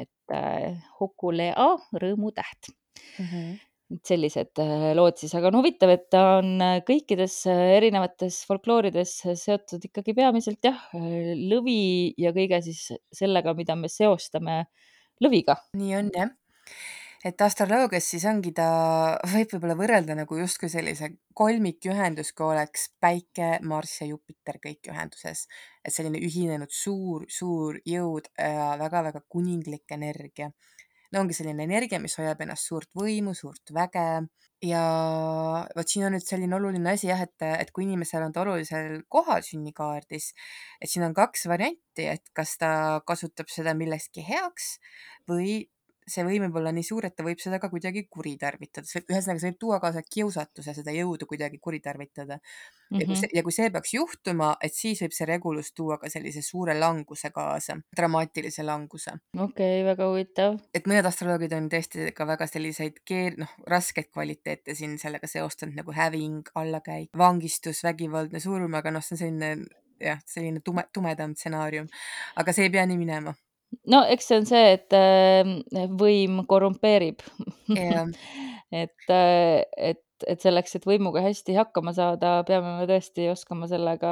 et 0.02 0.34
äh, 0.34 0.82
Hokulea, 1.00 1.54
rõõmutäht 1.94 2.72
Mhm. 3.20 3.60
et 3.94 4.02
sellised 4.10 4.58
äh, 4.60 4.96
lood 4.98 5.18
siis, 5.22 5.36
aga 5.36 5.48
on 5.52 5.60
huvitav, 5.60 5.90
et 5.94 6.10
ta 6.10 6.40
on 6.40 6.58
kõikides 6.88 7.46
erinevates 7.52 8.40
folkloorides 8.50 9.14
seotud 9.38 9.86
ikkagi 9.86 10.16
peamiselt 10.18 10.60
jah, 10.64 10.80
lõvi 10.94 12.14
ja 12.18 12.32
kõige 12.34 12.62
siis 12.66 12.92
sellega, 13.14 13.54
mida 13.54 13.76
me 13.76 13.88
seostame 13.88 14.66
lõviga. 15.22 15.56
nii 15.78 15.96
on 16.02 16.10
jah 16.16 16.30
et 17.26 17.42
astroloogias 17.42 18.06
siis 18.12 18.26
ongi 18.30 18.52
ta, 18.56 18.68
võib 19.32 19.56
võib-olla 19.56 19.76
võrrelda 19.80 20.18
nagu 20.18 20.38
justkui 20.38 20.70
sellise 20.70 21.10
kolmikühendus, 21.38 22.32
kui 22.38 22.46
oleks 22.52 22.90
Päike, 23.02 23.56
Marss 23.66 24.04
ja 24.04 24.10
Jupiter 24.12 24.60
kõik 24.62 24.92
ühenduses. 24.92 25.48
et 25.86 25.94
selline 25.94 26.22
ühinenud 26.22 26.72
suur, 26.72 27.26
suur 27.30 27.80
jõud 27.86 28.30
ja 28.38 28.76
väga-väga 28.82 29.24
kuninglik 29.30 29.92
energia. 29.98 30.52
no 31.12 31.22
ongi 31.22 31.34
selline 31.34 31.64
energia, 31.64 32.00
mis 32.00 32.18
hoiab 32.20 32.42
ennast 32.42 32.70
suurt 32.70 32.90
võimu, 32.94 33.34
suurt 33.34 33.74
väge 33.74 34.28
ja 34.66 34.86
vot 35.76 35.90
siin 35.90 36.06
on 36.08 36.16
nüüd 36.16 36.26
selline 36.26 36.56
oluline 36.56 36.94
asi 36.94 37.10
jah, 37.10 37.22
et, 37.26 37.36
et 37.42 37.72
kui 37.72 37.86
inimesel 37.86 38.24
on 38.26 38.34
ta 38.34 38.44
olulisel 38.46 39.02
kohal 39.10 39.42
sünnikaardis, 39.46 40.34
et 40.82 40.90
siin 40.92 41.06
on 41.08 41.14
kaks 41.18 41.48
varianti, 41.50 42.06
et 42.06 42.34
kas 42.38 42.58
ta 42.62 43.02
kasutab 43.08 43.50
seda 43.50 43.74
millekski 43.78 44.26
heaks 44.26 44.76
või 45.30 45.66
see 46.10 46.24
võim 46.26 46.46
võib 46.46 46.60
olla 46.60 46.72
nii 46.76 46.86
suur, 46.86 47.06
et 47.08 47.16
ta 47.18 47.24
võib 47.26 47.40
seda 47.42 47.58
ka 47.62 47.70
kuidagi 47.72 48.06
kuritarvitada, 48.12 48.86
ühesõnaga 48.86 49.42
see 49.42 49.50
võib 49.50 49.60
tuua 49.62 49.80
kaasa 49.82 50.04
kiusatuse, 50.06 50.76
seda 50.78 50.94
jõudu 50.94 51.26
kuidagi 51.30 51.58
kuritarvitada 51.62 52.38
mm. 52.38 52.98
-hmm. 52.98 53.00
ja 53.02 53.08
kui 53.08 53.18
see, 53.22 53.30
ja 53.40 53.44
kui 53.48 53.56
see 53.56 53.70
peaks 53.74 53.94
juhtuma, 53.96 54.52
et 54.62 54.74
siis 54.74 55.02
võib 55.02 55.16
see 55.18 55.28
Regulus 55.30 55.72
tuua 55.74 55.98
ka 56.02 56.10
sellise 56.14 56.44
suure 56.46 56.76
languse 56.78 57.32
kaasa, 57.34 57.78
dramaatilise 57.98 58.64
languse. 58.64 59.16
okei 59.34 59.82
okay,, 59.82 59.86
väga 59.88 60.10
huvitav. 60.12 60.60
et 60.74 60.86
mõned 60.86 61.10
astroloogid 61.10 61.56
on 61.58 61.70
tõesti 61.74 62.12
ka 62.14 62.28
väga 62.28 62.48
selliseid 62.48 63.02
keer-, 63.06 63.40
noh, 63.42 63.56
raskeid 63.68 64.12
kvaliteete 64.12 64.76
siin 64.76 65.00
sellega 65.02 65.28
seostanud 65.28 65.76
nagu 65.76 65.96
häving, 65.96 66.54
allakäik, 66.56 67.10
vangistus, 67.18 67.82
vägivaldne 67.84 68.40
surm, 68.40 68.78
aga 68.78 68.94
noh, 68.94 69.02
see 69.02 69.18
on 69.18 69.24
selline 69.24 69.56
jah, 70.00 70.22
selline 70.28 70.62
tume, 70.62 70.86
tumedam 70.94 71.34
stsenaarium, 71.36 71.90
aga 72.36 72.54
see 72.54 72.68
ei 72.68 72.74
pea 72.78 72.86
nii 72.86 73.00
minema 73.00 73.34
no 73.92 74.02
eks 74.10 74.32
see 74.32 74.40
on 74.42 74.50
see, 74.50 74.74
et 74.78 74.96
äh, 74.96 75.88
võim 76.00 76.44
korrumpeerib 76.50 77.24
yeah. 77.72 78.10
et, 78.84 79.06
äh, 79.10 79.64
et, 79.92 80.02
et 80.28 80.42
selleks, 80.42 80.78
et 80.78 80.88
võimuga 80.88 81.22
hästi 81.26 81.56
hakkama 81.58 81.94
saada, 81.96 82.38
peame 82.48 82.76
me 82.80 82.88
tõesti 82.90 83.28
oskama 83.32 83.68
sellega 83.72 84.12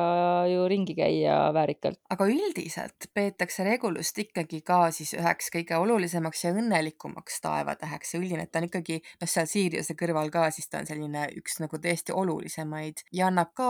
ju 0.51 0.67
ringi 0.71 0.95
käia 0.97 1.37
väärikalt. 1.55 1.99
aga 2.13 2.27
üldiselt 2.29 3.09
peetakse 3.15 3.65
Regulust 3.67 4.19
ikkagi 4.25 4.61
ka 4.65 4.85
siis 4.95 5.15
üheks 5.17 5.51
kõige 5.53 5.79
olulisemaks 5.79 6.45
ja 6.45 6.53
õnnelikumaks 6.55 7.41
taevatäheks 7.45 8.15
ja 8.15 8.21
üldine, 8.21 8.47
et 8.47 8.53
ta 8.53 8.61
on 8.61 8.69
ikkagi, 8.69 9.01
noh, 9.21 9.31
seal 9.31 9.49
Siiriuse 9.49 9.97
kõrval 9.99 10.31
ka, 10.33 10.49
siis 10.53 10.69
ta 10.69 10.83
on 10.83 10.89
selline 10.89 11.27
üks 11.39 11.59
nagu 11.63 11.81
tõesti 11.81 12.15
olulisemaid 12.15 13.05
ja 13.15 13.31
annab 13.31 13.55
ka 13.57 13.69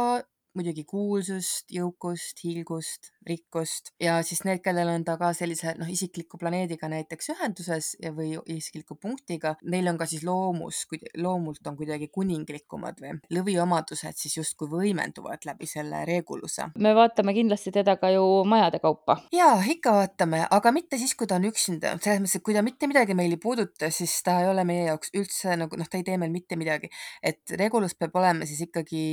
muidugi 0.57 0.83
kuulsust, 0.87 1.65
jõukust, 1.73 2.41
hiilgust, 2.43 3.11
rikkust 3.27 3.91
ja 4.01 4.17
siis 4.25 4.43
need, 4.47 4.61
kellel 4.63 4.89
on 4.91 5.05
ta 5.07 5.15
ka 5.19 5.31
sellise 5.35 5.73
noh, 5.79 5.89
isikliku 5.89 6.37
planeediga 6.41 6.89
näiteks 6.91 7.31
ühenduses 7.33 7.93
ja, 8.03 8.11
või 8.15 8.35
isikliku 8.53 8.97
punktiga, 8.99 9.55
neil 9.63 9.87
on 9.89 9.99
ka 9.99 10.07
siis 10.09 10.25
loomus, 10.27 10.83
loomult 11.17 11.67
on 11.69 11.77
kuidagi 11.79 12.09
kuninglikumad 12.13 13.01
või 13.01 13.15
lõviomadused 13.33 14.19
siis 14.19 14.37
justkui 14.39 14.69
võimenduvad 14.71 15.47
läbi 15.47 15.69
selle 15.69 16.03
Reguluse. 16.09 16.69
me 16.77 16.93
vaatame 16.95 17.35
kindlasti 17.35 17.73
teda 17.73 17.97
ka 18.01 18.11
ju 18.13 18.25
majade 18.49 18.81
kaupa. 18.83 19.17
ja 19.33 19.55
ikka 19.75 19.95
vaatame, 19.97 20.43
aga 20.49 20.75
mitte 20.75 20.99
siis, 21.01 21.15
kui 21.17 21.29
ta 21.29 21.39
on 21.41 21.49
üksinda, 21.49 21.95
selles 22.03 22.21
mõttes, 22.23 22.37
et 22.39 22.45
kui 22.45 22.57
ta 22.57 22.65
mitte 22.65 22.89
midagi 22.91 23.17
meil 23.17 23.33
ei 23.33 23.41
puuduta, 23.41 23.89
siis 23.91 24.15
ta 24.25 24.39
ei 24.43 24.51
ole 24.51 24.67
meie 24.67 24.89
jaoks 24.91 25.13
üldse 25.17 25.57
nagu 25.59 25.79
noh, 25.79 25.89
ta 25.89 25.99
ei 25.99 26.05
tee 26.07 26.19
meil 26.21 26.33
mitte 26.33 26.59
midagi, 26.59 26.91
et 27.23 27.57
Regulus 27.59 27.97
peab 27.97 28.15
olema 28.21 28.47
siis 28.49 28.61
ikkagi 28.67 29.03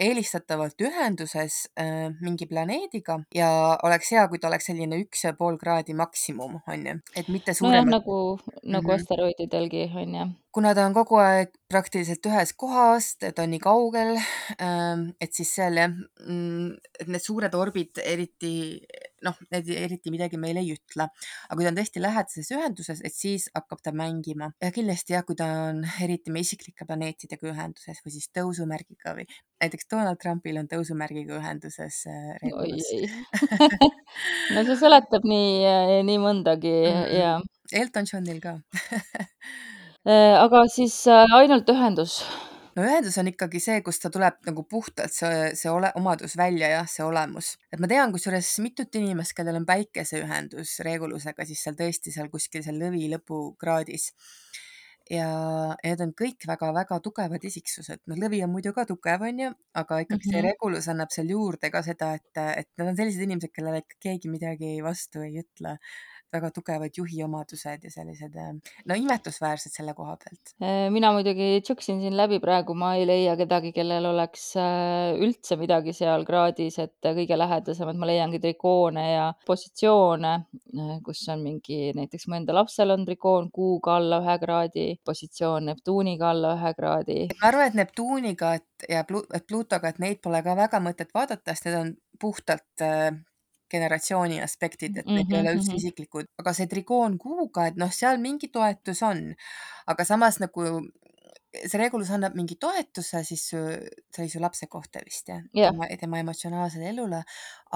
eelistatavalt 0.00 0.80
ühenduses 0.84 1.66
äh, 1.80 2.08
mingi 2.20 2.48
planeediga 2.50 3.18
ja 3.34 3.48
oleks 3.86 4.12
hea, 4.12 4.26
kui 4.28 4.40
ta 4.40 4.50
oleks 4.50 4.68
selline 4.70 4.98
üks 5.00 5.24
ja 5.24 5.32
pool 5.38 5.56
kraadi 5.60 5.96
maksimum, 5.96 6.58
on 6.68 6.88
ju, 6.90 6.96
et 7.16 7.30
mitte 7.32 7.54
suurem 7.56 7.88
no,. 7.88 7.98
nagu, 7.98 8.18
nagu 8.62 8.62
mm 8.62 8.90
-hmm. 8.90 8.94
asteroididelgi 8.94 9.90
on 9.94 10.14
ju. 10.14 10.26
kuna 10.52 10.74
ta 10.74 10.86
on 10.86 10.94
kogu 10.94 11.16
aeg 11.20 11.50
praktiliselt 11.68 12.26
ühes 12.26 12.52
kohas, 12.56 13.16
ta 13.18 13.42
on 13.42 13.50
nii 13.50 13.60
kaugel, 13.60 14.16
et 15.20 15.32
siis 15.32 15.54
seal 15.54 15.76
jah, 15.76 15.90
mm, 16.26 16.70
et 17.00 17.08
need 17.08 17.22
suured 17.22 17.54
orbid 17.54 18.00
eriti 18.04 18.80
noh, 19.26 19.36
need 19.52 19.68
eriti 19.74 20.12
midagi 20.14 20.40
meile 20.40 20.62
ei 20.64 20.72
ütle, 20.76 21.08
aga 21.48 21.58
kui 21.58 21.66
ta 21.66 21.72
on 21.72 21.80
tõesti 21.80 22.02
lähedases 22.02 22.52
ühenduses, 22.54 23.02
et 23.06 23.14
siis 23.14 23.48
hakkab 23.56 23.82
ta 23.84 23.92
mängima. 23.96 24.52
Ja 24.62 24.72
kindlasti 24.74 25.16
jah, 25.16 25.26
kui 25.26 25.38
ta 25.38 25.48
on 25.68 25.82
eriti 26.04 26.34
meie 26.34 26.46
isiklike 26.46 26.86
planeetidega 26.88 27.50
ühenduses 27.52 28.02
või 28.04 28.16
siis 28.16 28.30
tõusumärgiga 28.36 29.16
või 29.18 29.26
näiteks 29.62 29.88
Donald 29.92 30.20
Trumpil 30.22 30.58
on 30.60 30.68
tõusumärgiga 30.70 31.38
ühenduses 31.40 32.02
Regulus 32.42 32.90
no 34.54 34.64
see 34.66 34.76
seletab 34.80 35.24
nii, 35.28 36.02
nii 36.08 36.18
mõndagi 36.22 36.74
mm 36.74 36.98
-hmm. 36.98 37.16
ja. 37.20 37.32
Elton 37.72 38.06
Johnil 38.12 38.40
ka. 38.40 38.58
Aga 40.44 40.60
siis 40.70 41.00
ainult 41.08 41.68
ühendus 41.72 42.20
no 42.76 42.84
ühendus 42.84 43.16
on 43.20 43.30
ikkagi 43.30 43.60
see, 43.62 43.80
kus 43.84 44.00
ta 44.02 44.10
tuleb 44.12 44.38
nagu 44.48 44.64
puhtalt 44.68 45.14
see, 45.14 45.50
see 45.58 45.72
ole, 45.72 45.90
omadus 45.98 46.36
välja, 46.38 46.68
jah, 46.74 46.88
see 46.90 47.04
olemus. 47.06 47.54
et 47.72 47.82
ma 47.82 47.90
tean 47.90 48.12
kusjuures 48.14 48.50
mitut 48.64 49.00
inimest, 49.00 49.36
kellel 49.36 49.60
on 49.62 49.68
päikeseühendus 49.68 50.78
Regulusega, 50.86 51.48
siis 51.48 51.64
seal 51.64 51.78
tõesti 51.78 52.14
seal 52.14 52.30
kuskil 52.32 52.64
seal 52.66 52.80
lõvi 52.82 53.08
lõpukraadis. 53.14 54.12
ja 55.10 55.26
need 55.84 56.00
on 56.02 56.12
kõik 56.18 56.48
väga-väga 56.50 56.98
tugevad 57.02 57.44
isiksused, 57.46 58.00
noh, 58.10 58.18
lõvi 58.18 58.42
on 58.42 58.50
muidu 58.50 58.72
ka 58.74 58.84
tugev, 58.88 59.22
onju, 59.22 59.52
aga 59.78 60.00
ikkagi 60.02 60.18
mm 60.18 60.24
-hmm. 60.24 60.32
see 60.32 60.42
Mhm. 60.42 60.48
Regulus 60.50 60.88
annab 60.92 61.14
seal 61.14 61.30
juurde 61.30 61.70
ka 61.70 61.82
seda, 61.86 62.14
et, 62.18 62.42
et 62.62 62.68
nad 62.76 62.88
on 62.90 62.96
sellised 62.96 63.22
inimesed, 63.22 63.54
kellele 63.54 63.84
ikka 63.84 64.02
keegi 64.08 64.28
midagi 64.28 64.82
vastu 64.82 65.22
ei 65.22 65.38
ütle 65.44 65.78
väga 66.32 66.50
tugevad 66.54 66.96
juhi 66.96 67.22
omadused 67.24 67.84
ja 67.86 67.90
sellised 67.90 68.34
no 68.86 68.96
imetlusväärsed 68.98 69.74
selle 69.74 69.94
koha 69.94 70.16
pealt. 70.22 70.52
mina 70.92 71.12
muidugi 71.14 71.60
tšuksin 71.64 72.00
siin 72.02 72.16
läbi 72.16 72.38
praegu, 72.42 72.74
ma 72.74 72.94
ei 72.98 73.06
leia 73.08 73.36
kedagi, 73.38 73.72
kellel 73.76 74.08
oleks 74.10 74.48
üldse 74.56 75.58
midagi 75.60 75.94
seal 75.96 76.26
kraadis, 76.28 76.78
et 76.82 77.10
kõige 77.18 77.38
lähedasemad 77.38 78.00
ma 78.00 78.08
leiangi 78.10 78.40
trikoone 78.42 79.06
ja 79.12 79.26
positsioone, 79.46 80.34
kus 81.06 81.22
on 81.32 81.44
mingi, 81.44 81.92
näiteks 81.96 82.28
mu 82.28 82.40
enda 82.40 82.56
lapsel 82.56 82.94
on 82.94 83.06
trikoon 83.06 83.50
kuuga 83.54 83.96
alla 84.00 84.20
ühe 84.24 84.38
kraadi, 84.42 84.88
positsioon 85.04 85.70
Neptuuniga 85.70 86.30
alla 86.30 86.56
ühe 86.58 86.74
kraadi. 86.78 87.20
ma 87.40 87.52
arvan, 87.52 87.70
et 87.70 87.80
Neptuuniga 87.82 88.56
ja 88.90 89.06
Pluutoga, 89.06 89.88
et 89.88 90.02
neid 90.02 90.20
pole 90.24 90.42
ka 90.42 90.58
väga 90.58 90.82
mõtet 90.82 91.14
vaadata, 91.14 91.54
sest 91.54 91.70
need 91.70 91.80
on 91.80 91.96
puhtalt 92.20 92.86
generatsiooni 93.70 94.40
aspektid, 94.42 94.96
et 94.96 95.06
need 95.06 95.24
mm 95.24 95.32
-hmm. 95.32 95.34
ei 95.34 95.40
ole 95.40 95.56
üldse 95.58 95.74
isiklikud, 95.74 96.30
aga 96.38 96.52
see 96.52 96.66
trigoon 96.66 97.18
kuuga, 97.18 97.66
et 97.66 97.76
noh, 97.76 97.92
seal 97.92 98.18
mingi 98.22 98.48
toetus 98.48 99.02
on, 99.02 99.34
aga 99.86 100.04
samas 100.04 100.40
nagu 100.40 100.68
see 101.64 101.80
Regulus 101.80 102.10
annab 102.14 102.34
mingi 102.36 102.56
toetuse 102.60 103.22
siis 103.26 103.42
su, 103.50 103.60
see 104.12 104.24
oli 104.24 104.32
su 104.32 104.40
lapse 104.42 104.68
kohta 104.70 105.00
vist 105.04 105.30
jah 105.30 105.42
jah, 105.56 105.72
tema, 105.72 105.88
tema 106.00 106.20
emotsionaalsele 106.22 106.90
elule, 106.90 107.22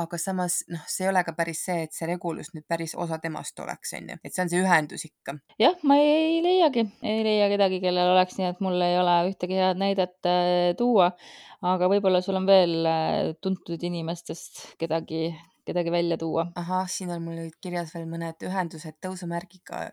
aga 0.02 0.20
samas 0.20 0.60
noh, 0.72 0.82
see 0.90 1.06
ei 1.06 1.10
ole 1.12 1.22
ka 1.26 1.34
päris 1.38 1.62
see, 1.68 1.86
et 1.86 1.96
see 1.96 2.08
Regulus 2.10 2.52
nüüd 2.54 2.66
päris 2.70 2.94
osa 2.94 3.20
temast 3.22 3.60
oleks, 3.62 3.94
onju, 3.98 4.18
et 4.24 4.34
see 4.34 4.44
on 4.44 4.52
see 4.52 4.62
ühendus 4.64 5.06
ikka. 5.08 5.36
jah, 5.62 5.76
ma 5.88 5.98
ei 6.02 6.40
leiagi, 6.44 6.86
ei 7.02 7.22
leia 7.26 7.50
kedagi, 7.52 7.80
kellel 7.84 8.14
oleks 8.14 8.40
nii, 8.40 8.50
et 8.54 8.64
mul 8.64 8.80
ei 8.86 8.98
ole 9.00 9.16
ühtegi 9.30 9.60
head 9.60 9.80
näidet 9.80 10.18
äh, 10.28 10.72
tuua. 10.78 11.12
aga 11.60 11.90
võib-olla 11.92 12.22
sul 12.24 12.40
on 12.40 12.48
veel 12.48 12.76
äh, 12.88 13.32
tuntud 13.40 13.82
inimestest 13.90 14.64
kedagi, 14.80 15.30
kedagi 15.66 15.92
välja 15.94 16.18
tuua. 16.20 16.50
ahah, 16.56 16.86
siin 16.88 17.10
on 17.14 17.24
mul 17.24 17.38
nüüd 17.40 17.56
kirjas 17.62 17.94
veel 17.94 18.06
mõned 18.10 18.46
ühendused 18.46 18.98
tõusumärgiga 19.04 19.88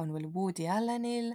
on 0.00 0.12
veel 0.14 0.28
Woody 0.32 0.66
Allenil, 0.70 1.32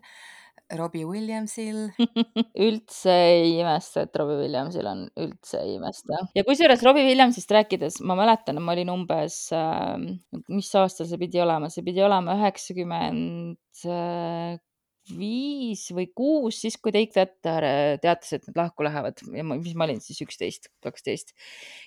Robbie 0.77 1.05
Williamsil, 1.07 1.85
üldse 2.67 3.13
ei 3.13 3.53
imesta, 3.61 4.03
et 4.03 4.17
Robbie 4.19 4.41
Williamsil 4.41 4.89
on, 4.89 5.05
üldse 5.23 5.61
ei 5.61 5.77
imesta. 5.77 6.19
ja 6.35 6.43
kusjuures 6.47 6.83
Robbie 6.83 7.05
Williamsist 7.07 7.53
rääkides, 7.55 8.01
ma 8.03 8.17
mäletan, 8.19 8.59
ma 8.63 8.75
olin 8.75 8.91
umbes 8.91 9.39
äh,, 9.55 9.95
mis 10.51 10.73
aastal 10.75 11.07
see 11.07 11.21
pidi 11.21 11.41
olema, 11.43 11.71
see 11.71 11.85
pidi 11.87 12.03
olema 12.03 12.35
üheksakümmend 12.41 13.61
viis 15.13 15.87
või 15.95 16.07
kuus, 16.15 16.59
siis 16.63 16.77
kui 16.81 16.93
Take 16.95 17.13
That 17.15 17.49
äh, 17.49 17.97
teatas, 18.01 18.33
et 18.35 18.47
nad 18.49 18.59
lahku 18.63 18.85
lähevad 18.85 19.21
ja 19.33 19.45
ma, 19.45 19.57
mis 19.59 19.75
ma 19.77 19.87
olin 19.87 19.99
siis 20.03 20.19
üksteist, 20.25 20.69
kaksteist. 20.83 21.33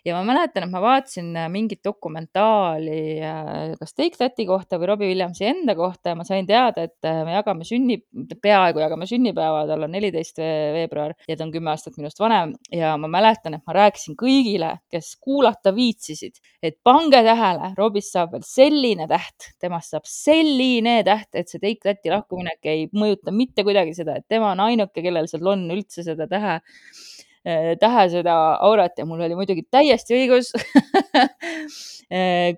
ja 0.07 0.17
ma 0.17 0.23
mäletan, 0.27 0.67
et 0.67 0.73
ma 0.73 0.83
vaatasin 0.83 1.31
äh, 1.37 1.49
mingit 1.53 1.83
dokumentaali 1.85 3.03
äh, 3.25 3.51
kas 3.81 3.95
Take 3.97 4.19
That'i 4.19 4.47
kohta 4.49 4.81
või 4.81 4.91
Robbie 4.93 5.11
Williamsi 5.13 5.49
enda 5.51 5.77
kohta 5.79 6.15
ja 6.15 6.19
ma 6.19 6.27
sain 6.29 6.49
teada, 6.49 6.87
et 6.89 7.11
me 7.27 7.35
jagame 7.35 7.67
sünni, 7.69 8.01
peaaegu 8.43 8.83
jagame 8.83 9.09
sünnipäeva, 9.11 9.65
tal 9.69 9.87
on 9.87 9.95
neliteist 9.95 10.41
veebruar 10.41 11.17
ja 11.29 11.37
ta 11.37 11.47
on 11.47 11.53
kümme 11.55 11.73
aastat 11.73 11.99
minust 12.01 12.21
vanem 12.21 12.55
ja 12.75 12.95
ma 13.01 13.11
mäletan, 13.11 13.59
et 13.59 13.67
ma 13.67 13.77
rääkisin 13.77 14.17
kõigile, 14.21 14.75
kes 14.93 15.13
kuulata 15.21 15.75
viitsisid, 15.77 16.41
et 16.63 16.79
pange 16.85 17.23
tähele, 17.27 17.73
Robist 17.79 18.15
saab 18.15 18.35
veel 18.35 18.45
selline 18.47 19.07
täht, 19.11 19.53
temast 19.61 19.95
saab 19.95 20.09
selline 20.09 21.01
täht, 21.07 21.31
et 21.35 21.51
see 21.51 21.63
Take 21.63 21.85
That'i 21.85 22.13
lahkuminek 22.13 22.71
ei 22.71 22.87
mõjuta 23.11 23.35
mitte 23.35 23.65
kuidagi 23.67 23.95
seda, 23.97 24.19
et 24.21 24.27
tema 24.29 24.53
on 24.55 24.61
ainuke, 24.69 25.03
kellel 25.03 25.29
seal 25.31 25.47
on 25.51 25.67
üldse 25.75 26.05
seda 26.07 26.27
tähe, 26.31 26.61
tähe 27.81 28.09
seda 28.13 28.37
aurat 28.61 28.99
ja 28.99 29.07
mul 29.09 29.23
oli 29.27 29.37
muidugi 29.39 29.65
täiesti 29.71 30.17
õigus. 30.19 30.53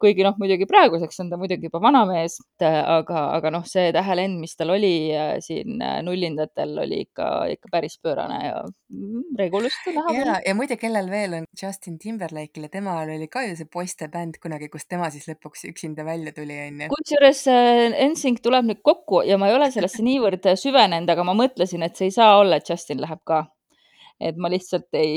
kuigi 0.00 0.24
noh, 0.24 0.36
muidugi 0.40 0.66
praeguseks 0.68 1.20
on 1.24 1.30
ta 1.32 1.38
muidugi 1.40 1.68
juba 1.68 1.80
vanamees, 1.84 2.38
aga, 2.62 3.24
aga 3.36 3.52
noh, 3.54 3.66
see 3.68 3.90
tähelend, 3.94 4.38
mis 4.40 4.56
tal 4.56 4.72
oli 4.74 4.94
äh, 5.16 5.34
siin 5.44 5.82
nullindatel 6.06 6.74
oli 6.84 7.02
ikka, 7.06 7.28
ikka 7.52 7.72
päris 7.72 7.98
pöörane 8.02 8.38
ja 8.46 8.62
mm, 8.64 9.36
Regulust 9.38 9.88
on 9.90 9.98
näha 10.00 10.16
ja 10.16 10.38
ja 10.46 10.54
muide, 10.56 10.76
kellel 10.80 11.10
veel 11.12 11.38
on 11.40 11.48
Justin 11.62 11.98
Timberlake'il 12.02 12.68
ja 12.68 12.72
temal 12.72 13.10
oli 13.16 13.28
ka 13.32 13.44
ju 13.46 13.56
see 13.58 13.68
poistebänd 13.72 14.38
kunagi, 14.42 14.70
kus 14.72 14.88
tema 14.88 15.10
siis 15.12 15.28
lõpuks 15.30 15.66
üksinda 15.70 16.06
välja 16.06 16.34
tuli, 16.36 16.58
onju. 16.68 16.90
kusjuures 16.92 17.44
NSYNC 18.08 18.42
tuleb 18.44 18.68
nüüd 18.70 18.82
kokku 18.84 19.22
ja 19.28 19.38
ma 19.40 19.50
ei 19.50 19.58
ole 19.58 19.70
sellesse 19.74 20.04
niivõrd 20.06 20.52
süvenenud, 20.60 21.10
aga 21.12 21.26
ma 21.28 21.36
mõtlesin, 21.44 21.84
et 21.86 21.98
see 21.98 22.10
ei 22.10 22.16
saa 22.16 22.38
olla, 22.40 22.58
et 22.58 22.68
Justin 22.68 23.02
läheb 23.02 23.22
ka. 23.28 23.44
Et 24.28 24.36
ma 24.40 24.48
lihtsalt 24.52 24.88
ei, 24.98 25.12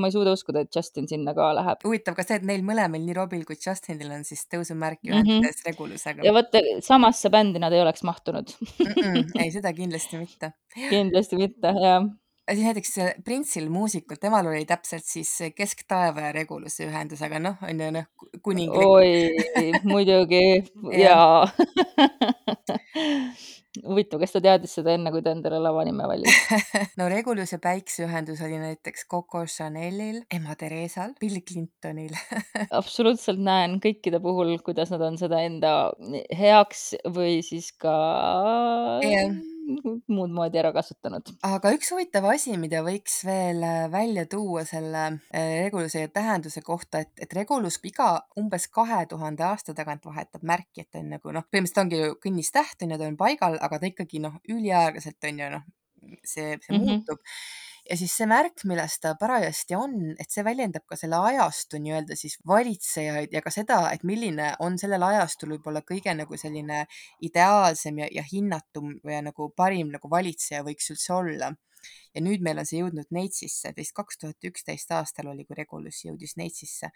ma 0.00 0.06
ei 0.08 0.12
suuda 0.14 0.30
uskuda, 0.36 0.58
et 0.64 0.70
Justin 0.74 1.06
sinna 1.10 1.30
ka 1.36 1.44
läheb. 1.58 1.78
huvitav 1.84 2.14
ka 2.18 2.22
see, 2.26 2.36
et 2.40 2.46
neil 2.48 2.62
mõlemil, 2.66 3.02
nii 3.06 3.16
Robil 3.18 3.42
kui 3.48 3.56
Justinil 3.60 4.10
on 4.14 4.22
siis 4.28 4.42
tõusumärk 4.52 4.98
Mhm. 5.04 5.12
ühendades 5.14 5.60
Regulusega 5.66 6.20
ja. 6.26 6.32
vot 6.34 6.50
samasse 6.84 7.28
bändi 7.30 7.58
nad 7.62 7.72
ei 7.72 7.80
oleks 7.82 8.02
mahtunud. 8.06 8.46
ei, 9.40 9.50
seda 9.54 9.70
kindlasti 9.76 10.16
mitte. 10.20 10.46
kindlasti 10.88 11.36
mitte, 11.38 11.68
jah. 11.82 12.02
siis 12.48 12.64
näiteks 12.64 12.92
Printsil 13.24 13.68
muusikul, 13.70 14.16
temal 14.20 14.46
oli 14.48 14.64
täpselt 14.68 15.04
siis 15.04 15.30
kesktaeva 15.56 16.20
ja 16.28 16.32
Reguluse 16.32 16.86
ühendus, 16.88 17.20
aga 17.22 17.38
noh, 17.42 17.56
on 17.62 17.80
ju 17.84 17.90
noh, 17.92 18.04
kuninglik. 18.42 18.86
oi, 18.86 19.30
muidugi 19.84 20.44
ja 21.04 21.46
huvitav, 23.86 24.22
kas 24.22 24.34
ta 24.34 24.42
teadis 24.44 24.74
seda 24.78 24.94
enne, 24.96 25.12
kui 25.14 25.22
ta 25.24 25.32
endale 25.34 25.60
lavanime 25.62 26.08
valis? 26.10 26.38
no 27.00 27.08
Regulus 27.10 27.54
ja 27.54 27.60
Päikse 27.62 28.06
ühendus 28.06 28.42
oli 28.44 28.60
näiteks 28.62 29.06
Coco 29.10 29.44
Chanelil, 29.46 30.22
ema 30.34 30.56
Theresal, 30.58 31.14
Bill 31.20 31.42
Clintonil. 31.48 32.16
absoluutselt 32.80 33.42
näen 33.42 33.78
kõikide 33.84 34.22
puhul, 34.24 34.56
kuidas 34.64 34.92
nad 34.94 35.04
on 35.04 35.20
seda 35.20 35.42
enda 35.46 35.76
heaks 36.38 36.90
või 37.14 37.40
siis 37.46 37.72
ka 37.78 37.94
Jah. 39.04 39.38
Muud 39.68 40.32
moodi 40.34 40.60
ära 40.60 40.70
kasutanud. 40.74 41.32
aga 41.46 41.72
üks 41.76 41.90
huvitav 41.92 42.26
asi, 42.30 42.54
mida 42.60 42.80
võiks 42.86 43.20
veel 43.26 43.62
äh, 43.66 43.86
välja 43.92 44.24
tuua 44.30 44.64
selle 44.68 45.04
äh, 45.08 45.54
Reguluse 45.64 46.06
tähenduse 46.14 46.62
kohta, 46.66 47.02
et, 47.04 47.12
et 47.20 47.32
Regulus 47.36 47.80
iga 47.88 48.10
umbes 48.40 48.68
kahe 48.72 49.04
tuhande 49.10 49.44
aasta 49.44 49.74
tagant 49.76 50.04
vahetab 50.08 50.44
märki, 50.46 50.84
et 50.84 50.90
ta 50.90 51.02
on 51.02 51.12
nagu 51.16 51.34
noh, 51.34 51.46
põhimõtteliselt 51.46 51.82
ongi 51.84 52.02
ju 52.02 52.18
kõnnistäht 52.24 52.84
on 52.84 52.94
ju, 52.94 53.00
ta 53.00 53.10
on 53.10 53.20
paigal, 53.20 53.58
aga 53.60 53.80
ta 53.80 53.90
ikkagi 53.92 54.22
noh, 54.24 54.38
üliaeglaselt 54.48 55.30
on 55.30 55.42
ju 55.44 55.50
noh, 55.56 55.66
see, 56.24 56.56
see 56.56 56.74
mm. 56.74 56.76
-hmm. 56.76 56.86
muutub. 56.88 57.22
Ja 57.90 57.96
siis 57.96 58.14
see 58.18 58.26
märk, 58.28 58.64
milles 58.68 58.98
ta 59.02 59.14
parajasti 59.20 59.76
on, 59.78 59.94
et 60.20 60.30
see 60.32 60.44
väljendab 60.46 60.84
ka 60.88 60.96
selle 61.00 61.20
ajastu 61.30 61.80
nii-öelda 61.82 62.16
siis 62.18 62.36
valitsejaid 62.48 63.32
ja 63.32 63.42
ka 63.44 63.52
seda, 63.54 63.80
et 63.92 64.04
milline 64.08 64.50
on 64.64 64.76
sellel 64.80 65.04
ajastul 65.08 65.54
võib-olla 65.56 65.82
kõige 65.88 66.14
nagu 66.18 66.40
selline 66.40 66.84
ideaalsem 67.24 68.02
ja, 68.04 68.10
ja 68.20 68.24
hinnatum 68.32 68.98
või 69.04 69.22
nagu 69.30 69.50
parim 69.56 69.92
nagu 69.94 70.10
valitseja 70.10 70.64
võiks 70.66 70.92
üldse 70.94 71.14
olla. 71.16 71.52
Ja 72.14 72.22
nüüd 72.24 72.44
meil 72.44 72.60
on 72.60 72.68
see 72.68 72.80
jõudnud 72.80 73.10
Neitsisse, 73.14 73.72
vist 73.76 73.94
kaks 73.96 74.20
tuhat 74.22 74.48
üksteist 74.50 74.92
aastal 74.94 75.30
oli, 75.32 75.44
kui 75.48 75.58
Regulus 75.58 76.02
jõudis 76.04 76.36
Neitsisse. 76.40 76.90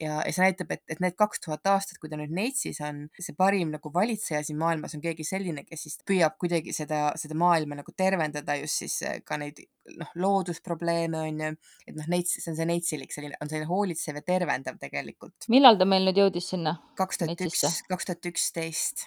ja, 0.00 0.20
ja 0.20 0.32
see 0.32 0.44
näitab, 0.44 0.72
et, 0.76 0.84
et 0.90 1.02
need 1.04 1.16
kaks 1.18 1.42
tuhat 1.46 1.66
aastat, 1.72 2.00
kui 2.02 2.10
ta 2.12 2.18
nüüd 2.20 2.34
Neitsis 2.36 2.80
on, 2.84 3.06
see 3.18 3.36
parim 3.38 3.72
nagu 3.74 3.92
valitseja 3.94 4.42
siin 4.46 4.60
maailmas 4.60 4.96
on 4.96 5.04
keegi 5.04 5.26
selline, 5.26 5.64
kes 5.68 5.86
siis 5.88 5.98
püüab 6.06 6.36
kuidagi 6.40 6.74
seda, 6.76 7.08
seda 7.20 7.38
maailma 7.38 7.80
nagu 7.80 7.94
tervendada 7.96 8.58
just 8.60 8.84
siis 8.84 9.00
eh, 9.06 9.20
ka 9.26 9.38
neid 9.40 9.62
noh, 9.96 10.12
loodusprobleeme 10.18 11.20
on 11.28 11.42
ju, 11.42 11.50
et 11.86 11.96
noh, 11.96 12.08
Neits, 12.10 12.38
see 12.40 12.52
on 12.52 12.58
see 12.58 12.68
neitsilik 12.68 13.12
selline, 13.14 13.38
on 13.40 13.50
selline 13.50 13.68
hoolitsev 13.70 14.20
ja 14.20 14.24
tervendav 14.26 14.80
tegelikult. 14.82 15.48
millal 15.52 15.78
ta 15.78 15.88
meil 15.88 16.06
nüüd 16.08 16.20
jõudis 16.24 16.50
sinna? 16.54 16.76
kaks 16.98 17.22
tuhat 17.22 17.46
üks 17.46 17.66
kaks 17.90 18.10
tuhat 18.10 18.32
üksteist. 18.32 19.06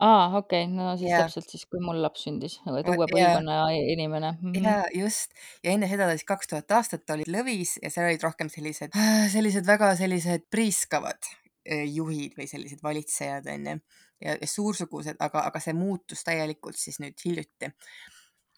aa, 0.00 0.28
okei 0.38 0.66
no 0.68 0.90
siis 0.96 1.10
Jaa. 1.10 1.24
täpselt 1.24 1.50
siis, 1.52 1.64
kui 1.70 1.80
mul 1.84 2.00
laps 2.04 2.26
sündis, 2.26 2.58
et 2.66 2.90
uue 2.92 3.06
jaa. 3.06 3.10
põlvkonna 3.12 3.58
inimene 3.78 4.32
mm. 4.32 4.52
-hmm. 4.52 4.64
ja 4.64 5.02
just 5.02 5.36
ja 5.64 5.72
enne 5.72 5.88
seda 5.88 6.10
siis 6.12 6.26
kaks 6.28 6.52
tuhat 6.52 6.76
aastat 6.78 7.10
oli 7.16 7.28
lõvis 7.28 7.76
ja 7.82 7.90
seal 7.90 8.10
olid 8.10 8.22
rohkem 8.22 8.52
sellised, 8.52 8.96
sellised 9.34 9.66
väga 9.66 9.94
sellised 9.96 10.48
priiskavad 10.50 11.30
eh, 11.64 11.86
juhid 11.88 12.36
või 12.38 12.48
sellised 12.50 12.82
valitsejad 12.82 13.48
onju 13.54 13.78
ja, 14.20 14.36
ja 14.40 14.48
suursugused, 14.48 15.16
aga, 15.20 15.46
aga 15.50 15.60
see 15.62 15.76
muutus 15.76 16.24
täielikult 16.26 16.78
siis 16.80 17.00
nüüd 17.02 17.20
hiljuti. 17.24 17.72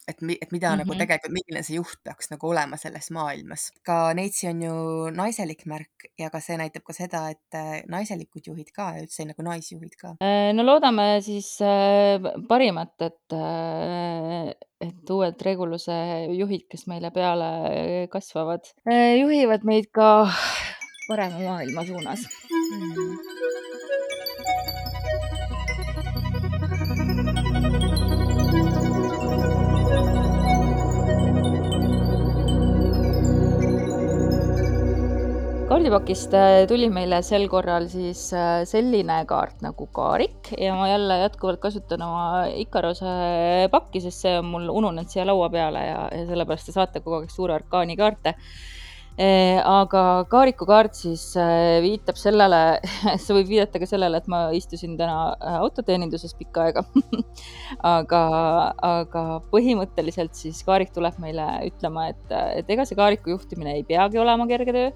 et, 0.09 0.21
et 0.41 0.51
mida 0.51 0.69
mm 0.69 0.73
-hmm. 0.73 0.77
nagu 0.81 0.93
Mhm. 0.93 0.99
tegelikult, 0.99 1.33
milline 1.37 1.63
see 1.63 1.75
juht 1.77 1.99
peaks 2.03 2.31
nagu 2.31 2.49
olema 2.49 2.77
selles 2.77 3.11
maailmas. 3.11 3.71
ka 3.83 4.13
Neitsi 4.13 4.47
on 4.47 4.61
ju 4.61 4.75
naiselik 5.11 5.65
märk 5.65 6.09
ja 6.17 6.29
ka 6.29 6.39
see 6.39 6.57
näitab 6.57 6.83
ka 6.83 6.93
seda, 6.93 7.29
et 7.29 7.53
eh, 7.53 7.83
naiselikud 7.87 8.47
juhid 8.47 8.71
ka 8.75 8.93
ja 8.95 9.03
üldse 9.03 9.25
nagu 9.25 9.41
naisjuhid 9.43 9.95
ka. 10.01 10.15
Äh, 10.21 10.53
no 10.53 10.63
loodame 10.63 11.21
siis 11.21 11.61
äh, 11.61 12.19
parimat, 12.47 12.95
et, 13.01 13.33
et 14.81 15.09
uued 15.09 15.41
Reguluse 15.41 15.97
juhid, 16.41 16.67
kes 16.69 16.87
meile 16.87 17.11
peale 17.11 18.07
kasvavad, 18.11 18.63
juhivad 19.19 19.63
meid 19.63 19.91
ka 19.93 20.31
parema 21.09 21.39
maailma 21.39 21.85
suunas. 21.85 22.21
Mm. 22.51 23.38
Kaardipakist 35.69 36.33
äh, 36.33 36.63
tuli 36.65 36.87
meile 36.89 37.19
sel 37.21 37.43
korral 37.49 37.85
siis 37.91 38.23
äh, 38.33 38.63
selline 38.65 39.19
kaart 39.29 39.59
nagu 39.61 39.85
kaarik 39.93 40.49
ja 40.57 40.73
ma 40.73 40.87
jälle 40.89 41.19
jätkuvalt 41.19 41.61
kasutan 41.61 42.01
oma 42.07 42.23
Ikarose 42.57 43.11
pakki, 43.69 44.01
sest 44.01 44.25
see 44.25 44.33
on 44.39 44.49
mul 44.49 44.65
ununenud 44.73 45.13
siia 45.13 45.27
laua 45.29 45.51
peale 45.53 45.85
ja, 45.85 46.01
ja 46.09 46.25
sellepärast 46.31 46.71
te 46.71 46.73
saate 46.73 47.03
kogu 47.05 47.19
aeg 47.19 47.29
suure 47.33 47.53
orkaani 47.59 47.99
kaarte. 48.01 48.33
aga 49.69 50.03
kaariku 50.31 50.65
kaart 50.65 50.97
siis 50.97 51.27
äh, 51.37 51.77
viitab 51.85 52.17
sellele, 52.17 52.79
see 53.21 53.37
võib 53.37 53.53
viidata 53.53 53.83
ka 53.83 53.93
sellele, 53.93 54.17
et 54.17 54.29
ma 54.31 54.45
istusin 54.55 54.97
täna 54.97 55.35
autoteeninduses 55.61 56.33
pikka 56.39 56.69
aega. 56.69 56.85
aga, 57.95 58.23
aga 58.89 59.27
põhimõtteliselt 59.53 60.33
siis 60.33 60.63
kaarik 60.65 60.95
tuleb 60.95 61.21
meile 61.21 61.51
ütlema, 61.69 62.09
et, 62.15 62.39
et 62.63 62.71
ega 62.73 62.89
see 62.89 62.97
kaariku 62.97 63.37
juhtimine 63.37 63.77
ei 63.77 63.85
peagi 63.85 64.17
olema 64.17 64.49
kerge 64.49 64.73
töö 64.73 64.95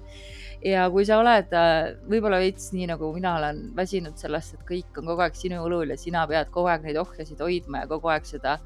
ja 0.64 0.88
kui 0.92 1.04
sa 1.04 1.18
oled 1.20 1.52
äh, 1.52 1.94
võib-olla 2.08 2.40
veits 2.42 2.70
nii 2.72 2.88
nagu 2.94 3.12
mina 3.14 3.36
olen 3.38 3.62
väsinud 3.76 4.16
sellest, 4.20 4.56
et 4.56 4.66
kõik 4.68 5.00
on 5.00 5.12
kogu 5.12 5.24
aeg 5.26 5.36
sinu 5.38 5.62
õlul 5.66 5.92
ja 5.92 5.98
sina 6.00 6.24
pead 6.30 6.50
kogu 6.54 6.70
aeg 6.72 6.86
neid 6.86 7.00
ohjasid 7.02 7.40
hoidma 7.44 7.84
ja 7.84 7.90
kogu 7.90 8.12
aeg 8.12 8.28
seda 8.28 8.58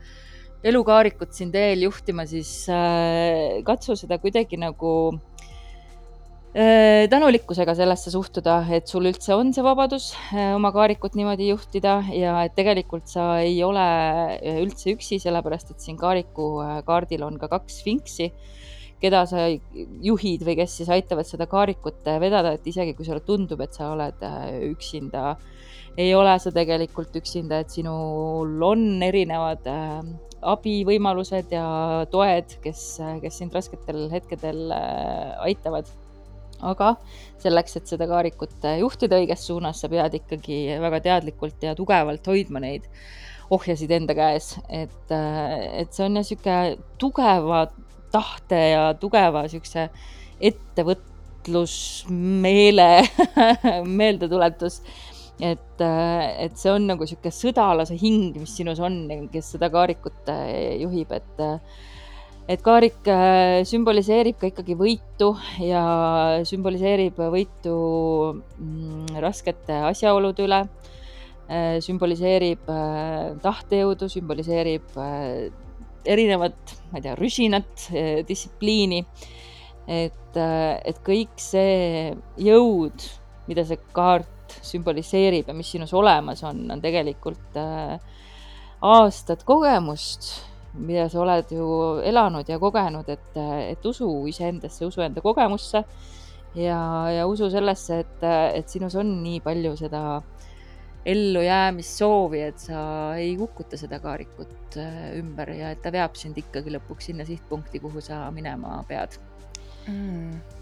elukaarikut 0.67 1.35
siin 1.35 1.51
teel 1.55 1.83
juhtima, 1.87 2.27
siis 2.27 2.53
äh, 2.73 3.59
katsu 3.67 3.97
seda 3.99 4.19
kuidagi 4.23 4.59
nagu 4.59 4.93
äh, 6.55 7.07
tänulikkusega 7.11 7.75
sellesse 7.79 8.11
suhtuda, 8.15 8.61
et 8.75 8.91
sul 8.91 9.07
üldse 9.11 9.37
on 9.37 9.53
see 9.55 9.65
vabadus 9.67 10.11
äh, 10.33 10.55
oma 10.57 10.73
kaarikut 10.75 11.19
niimoodi 11.19 11.51
juhtida 11.53 12.01
ja 12.15 12.41
et 12.47 12.57
tegelikult 12.59 13.11
sa 13.11 13.37
ei 13.43 13.59
ole 13.67 13.87
äh, 14.39 14.63
üldse 14.65 14.95
üksi, 14.97 15.21
sellepärast 15.23 15.75
et 15.75 15.83
siin 15.83 15.99
kaariku 16.01 16.57
äh, 16.65 16.79
kaardil 16.87 17.27
on 17.27 17.39
ka 17.39 17.51
kaks 17.55 17.83
sfinksi, 17.83 18.33
keda 19.03 19.23
sa 19.31 19.47
juhid 20.03 20.43
või 20.47 20.57
kes 20.59 20.79
siis 20.81 20.91
aitavad 20.93 21.27
seda 21.29 21.47
kaarikut 21.51 22.07
äh, 22.11 22.19
vedada, 22.23 22.55
et 22.57 22.67
isegi 22.67 22.97
kui 22.99 23.07
sulle 23.07 23.23
tundub, 23.27 23.61
et 23.63 23.77
sa 23.77 23.93
oled 23.95 24.25
äh, 24.27 24.49
üksinda, 24.73 25.37
ei 25.99 26.13
ole 26.15 26.35
sa 26.43 26.53
tegelikult 26.55 27.15
üksinda, 27.19 27.63
et 27.63 27.75
sinul 27.75 28.59
on 28.67 28.85
erinevad 29.07 29.71
äh, 29.71 30.03
abivõimalused 30.49 31.55
ja 31.55 31.69
toed, 32.11 32.59
kes, 32.63 32.83
kes 33.23 33.41
sind 33.41 33.55
rasketel 33.55 34.05
hetkedel 34.13 34.69
aitavad. 35.43 35.89
aga 36.59 36.97
selleks, 37.39 37.77
et 37.79 37.87
seda 37.87 38.07
kaarikut 38.11 38.65
juhtida 38.81 39.19
õiges 39.19 39.45
suunas, 39.47 39.79
sa 39.79 39.89
pead 39.91 40.15
ikkagi 40.19 40.79
väga 40.83 40.99
teadlikult 41.05 41.63
ja 41.63 41.75
tugevalt 41.79 42.27
hoidma 42.27 42.63
neid 42.63 42.87
ohjasid 43.51 43.91
enda 43.95 44.15
käes, 44.15 44.57
et, 44.69 45.11
et 45.11 45.93
see 45.95 46.07
on 46.07 46.19
niisugune 46.19 46.79
tugeva 46.99 47.61
tahte 48.12 48.59
ja 48.73 48.94
tugeva 49.01 49.42
niisuguse 49.44 49.88
ettevõtlusmeele 50.40 53.03
meeldetuletus. 54.01 54.83
Et, 55.38 55.81
äh, 55.81 56.42
et 56.42 56.57
see 56.59 56.73
on 56.75 56.88
nagu 56.90 57.07
sihuke 57.07 57.31
sõdalase 57.31 57.94
hing, 57.99 58.35
mis 58.40 58.57
sinus 58.59 58.81
on, 58.83 59.07
kes 59.31 59.53
seda 59.55 59.71
kaarikut 59.71 60.29
äh, 60.33 60.75
juhib, 60.83 61.12
et 61.14 61.40
äh, 61.44 61.59
et 62.49 62.62
kaarik 62.64 63.05
sümboliseerib 63.68 64.38
ka 64.40 64.49
ikkagi 64.49 64.73
võitu 64.73 65.37
ja 65.61 65.83
sümboliseerib 66.49 67.21
võitu 67.21 67.75
mm, 68.33 69.21
raskete 69.21 69.77
asjaolude 69.90 70.47
üle, 70.47 70.62
sümboliseerib 71.85 72.64
tahtejõudu, 73.44 74.09
sümboliseerib 74.09 74.97
erinevat, 76.09 76.75
ma 76.90 76.99
ei 76.99 77.05
tea, 77.05 77.14
rüsinat, 77.18 77.88
distsipliini. 78.29 79.05
et, 79.88 80.37
et 80.37 80.99
kõik 81.05 81.40
see 81.40 82.11
jõud, 82.44 83.05
mida 83.49 83.64
see 83.64 83.81
kaart 83.97 84.59
sümboliseerib 84.64 85.49
ja 85.49 85.57
mis 85.57 85.71
sinus 85.73 85.94
olemas 85.97 86.42
on, 86.44 86.61
on 86.73 86.83
tegelikult 86.85 87.57
äh, 87.61 87.97
aastad 88.85 89.42
kogemust, 89.49 90.29
mida 90.79 91.09
sa 91.11 91.23
oled 91.25 91.51
ju 91.53 91.68
elanud 92.07 92.49
ja 92.49 92.59
kogenud, 92.61 93.09
et, 93.11 93.40
et 93.73 93.87
usu 93.87 94.09
iseendasse, 94.31 94.87
usu 94.87 95.03
enda 95.03 95.25
kogemusse 95.25 95.83
ja, 96.55 96.81
ja 97.11 97.27
usu 97.27 97.49
sellesse, 97.51 98.03
et, 98.05 98.27
et 98.61 98.68
sinus 98.68 98.97
on 99.01 99.11
nii 99.23 99.40
palju 99.44 99.75
seda 99.81 100.03
ellujäämissoovi, 101.07 102.43
et 102.43 102.59
sa 102.59 102.81
ei 103.17 103.37
kukuta 103.37 103.79
seda 103.81 104.01
kaarikut 104.03 104.77
äh, 104.77 105.17
ümber 105.19 105.55
ja 105.57 105.73
et 105.73 105.83
ta 105.83 105.93
veab 105.95 106.19
sind 106.19 106.39
ikkagi 106.39 106.75
lõpuks 106.75 107.11
sinna 107.11 107.25
sihtpunkti, 107.29 107.81
kuhu 107.81 108.01
sa 108.05 108.27
minema 108.35 108.83
pead 108.89 109.21
mm 109.87 110.57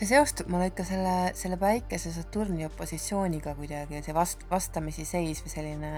see 0.00 0.08
seostub 0.08 0.48
mul 0.50 0.64
ikka 0.64 0.84
selle, 0.88 1.14
selle 1.36 1.58
päikese 1.60 2.12
Saturni 2.14 2.64
opositsiooniga 2.68 3.54
kuidagi, 3.58 4.00
see 4.04 4.16
vast-, 4.16 4.46
vastamisi 4.50 5.04
seis 5.08 5.42
või 5.44 5.52
selline 5.52 5.90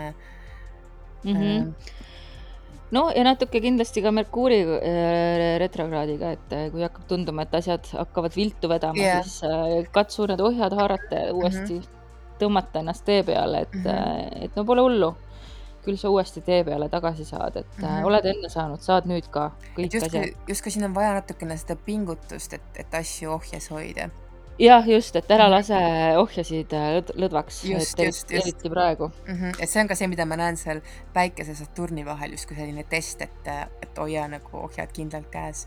mm. 1.23 1.37
-hmm. 1.37 1.69
Äh, 1.69 2.09
no 2.97 3.05
ja 3.15 3.25
natuke 3.27 3.63
kindlasti 3.63 4.03
ka 4.03 4.11
Merkuuri 4.11 4.61
äh, 4.67 5.57
retrokraadiga, 5.63 6.35
et 6.37 6.57
äh, 6.57 6.69
kui 6.75 6.83
hakkab 6.83 7.07
tunduma, 7.09 7.47
et 7.47 7.55
asjad 7.63 7.89
hakkavad 7.95 8.37
viltu 8.37 8.71
vedama 8.73 8.99
yeah., 8.99 9.23
siis 9.23 9.89
katsu 9.95 10.27
need 10.31 10.43
ohjad 10.43 10.75
haarata 10.79 11.29
uuesti 11.33 11.79
mm 11.79 11.81
-hmm. 11.81 12.02
Tõmmata 12.43 12.83
ennast 12.83 13.05
tee 13.07 13.23
peale, 13.23 13.67
et 13.67 13.75
mm, 13.75 13.85
-hmm. 13.85 14.45
et 14.45 14.57
no 14.57 14.65
pole 14.69 14.85
hullu 14.85 15.15
küll 15.83 15.99
sa 15.99 16.11
uuesti 16.15 16.43
tee 16.47 16.63
peale 16.65 16.89
tagasi 16.89 17.25
saad, 17.27 17.57
et 17.57 17.79
mm 17.79 17.85
-hmm. 17.85 18.07
oled 18.07 18.27
enne 18.33 18.49
saanud, 18.49 18.81
saad 18.81 19.07
nüüd 19.11 19.29
ka 19.31 19.51
justkui, 19.79 20.35
justkui 20.49 20.73
siin 20.73 20.85
on 20.85 20.95
vaja 20.95 21.15
natukene 21.15 21.57
seda 21.57 21.77
pingutust, 21.77 22.53
et, 22.53 22.69
et 22.77 22.95
asju 22.95 23.33
ohjes 23.33 23.71
hoida. 23.71 24.11
jah, 24.59 24.89
just, 24.89 25.17
et 25.17 25.31
ära 25.31 25.45
mhm. 25.45 25.53
lase 25.53 25.79
ohjasid 26.19 26.73
äh, 26.73 26.89
lõd 26.97 27.15
lõdvaks, 27.25 27.65
et 27.65 28.01
eriti, 28.01 28.37
eriti 28.37 28.71
praegu 28.71 29.09
mm. 29.09 29.35
-hmm. 29.35 29.63
et 29.63 29.71
see 29.71 29.83
on 29.83 29.89
ka 29.89 29.95
see, 29.95 30.07
mida 30.07 30.27
ma 30.27 30.37
näen 30.37 30.57
seal 30.57 30.81
päikese 31.13 31.55
Saturni 31.55 32.05
vahel 32.07 32.31
justkui 32.31 32.57
selline 32.57 32.85
test, 32.85 33.23
et, 33.23 33.49
et 33.83 33.99
hoia 33.99 34.29
nagu 34.29 34.57
ohjad 34.67 34.93
kindlalt 34.93 35.31
käes 35.31 35.67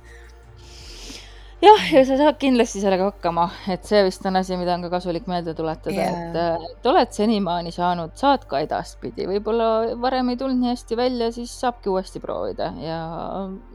jah, 1.66 1.86
ja 1.94 2.04
sa 2.08 2.18
saad 2.20 2.38
kindlasti 2.42 2.82
sellega 2.84 3.10
hakkama, 3.10 3.48
et 3.74 3.88
see 3.88 4.04
vist 4.08 4.26
on 4.30 4.40
asi, 4.42 4.58
mida 4.60 4.76
on 4.76 4.86
ka 4.86 4.92
kasulik 4.98 5.30
meelde 5.32 5.56
tuletada 5.58 5.96
yeah., 5.96 6.28
et, 6.28 6.70
et 6.70 6.92
oled 6.92 7.16
senimaani 7.16 7.74
saanud, 7.76 8.14
saad 8.20 8.46
ka 8.50 8.62
edaspidi, 8.66 9.28
võib-olla 9.30 9.98
varem 10.02 10.34
ei 10.34 10.40
tulnud 10.42 10.62
nii 10.62 10.74
hästi 10.76 11.00
välja, 11.00 11.32
siis 11.36 11.56
saabki 11.64 11.92
uuesti 11.94 12.24
proovida 12.24 12.72
ja 12.82 13.02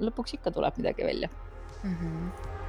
lõpuks 0.06 0.38
ikka 0.38 0.54
tuleb 0.54 0.80
midagi 0.80 1.06
välja 1.06 1.30
mm. 1.82 1.94
-hmm 1.94 2.59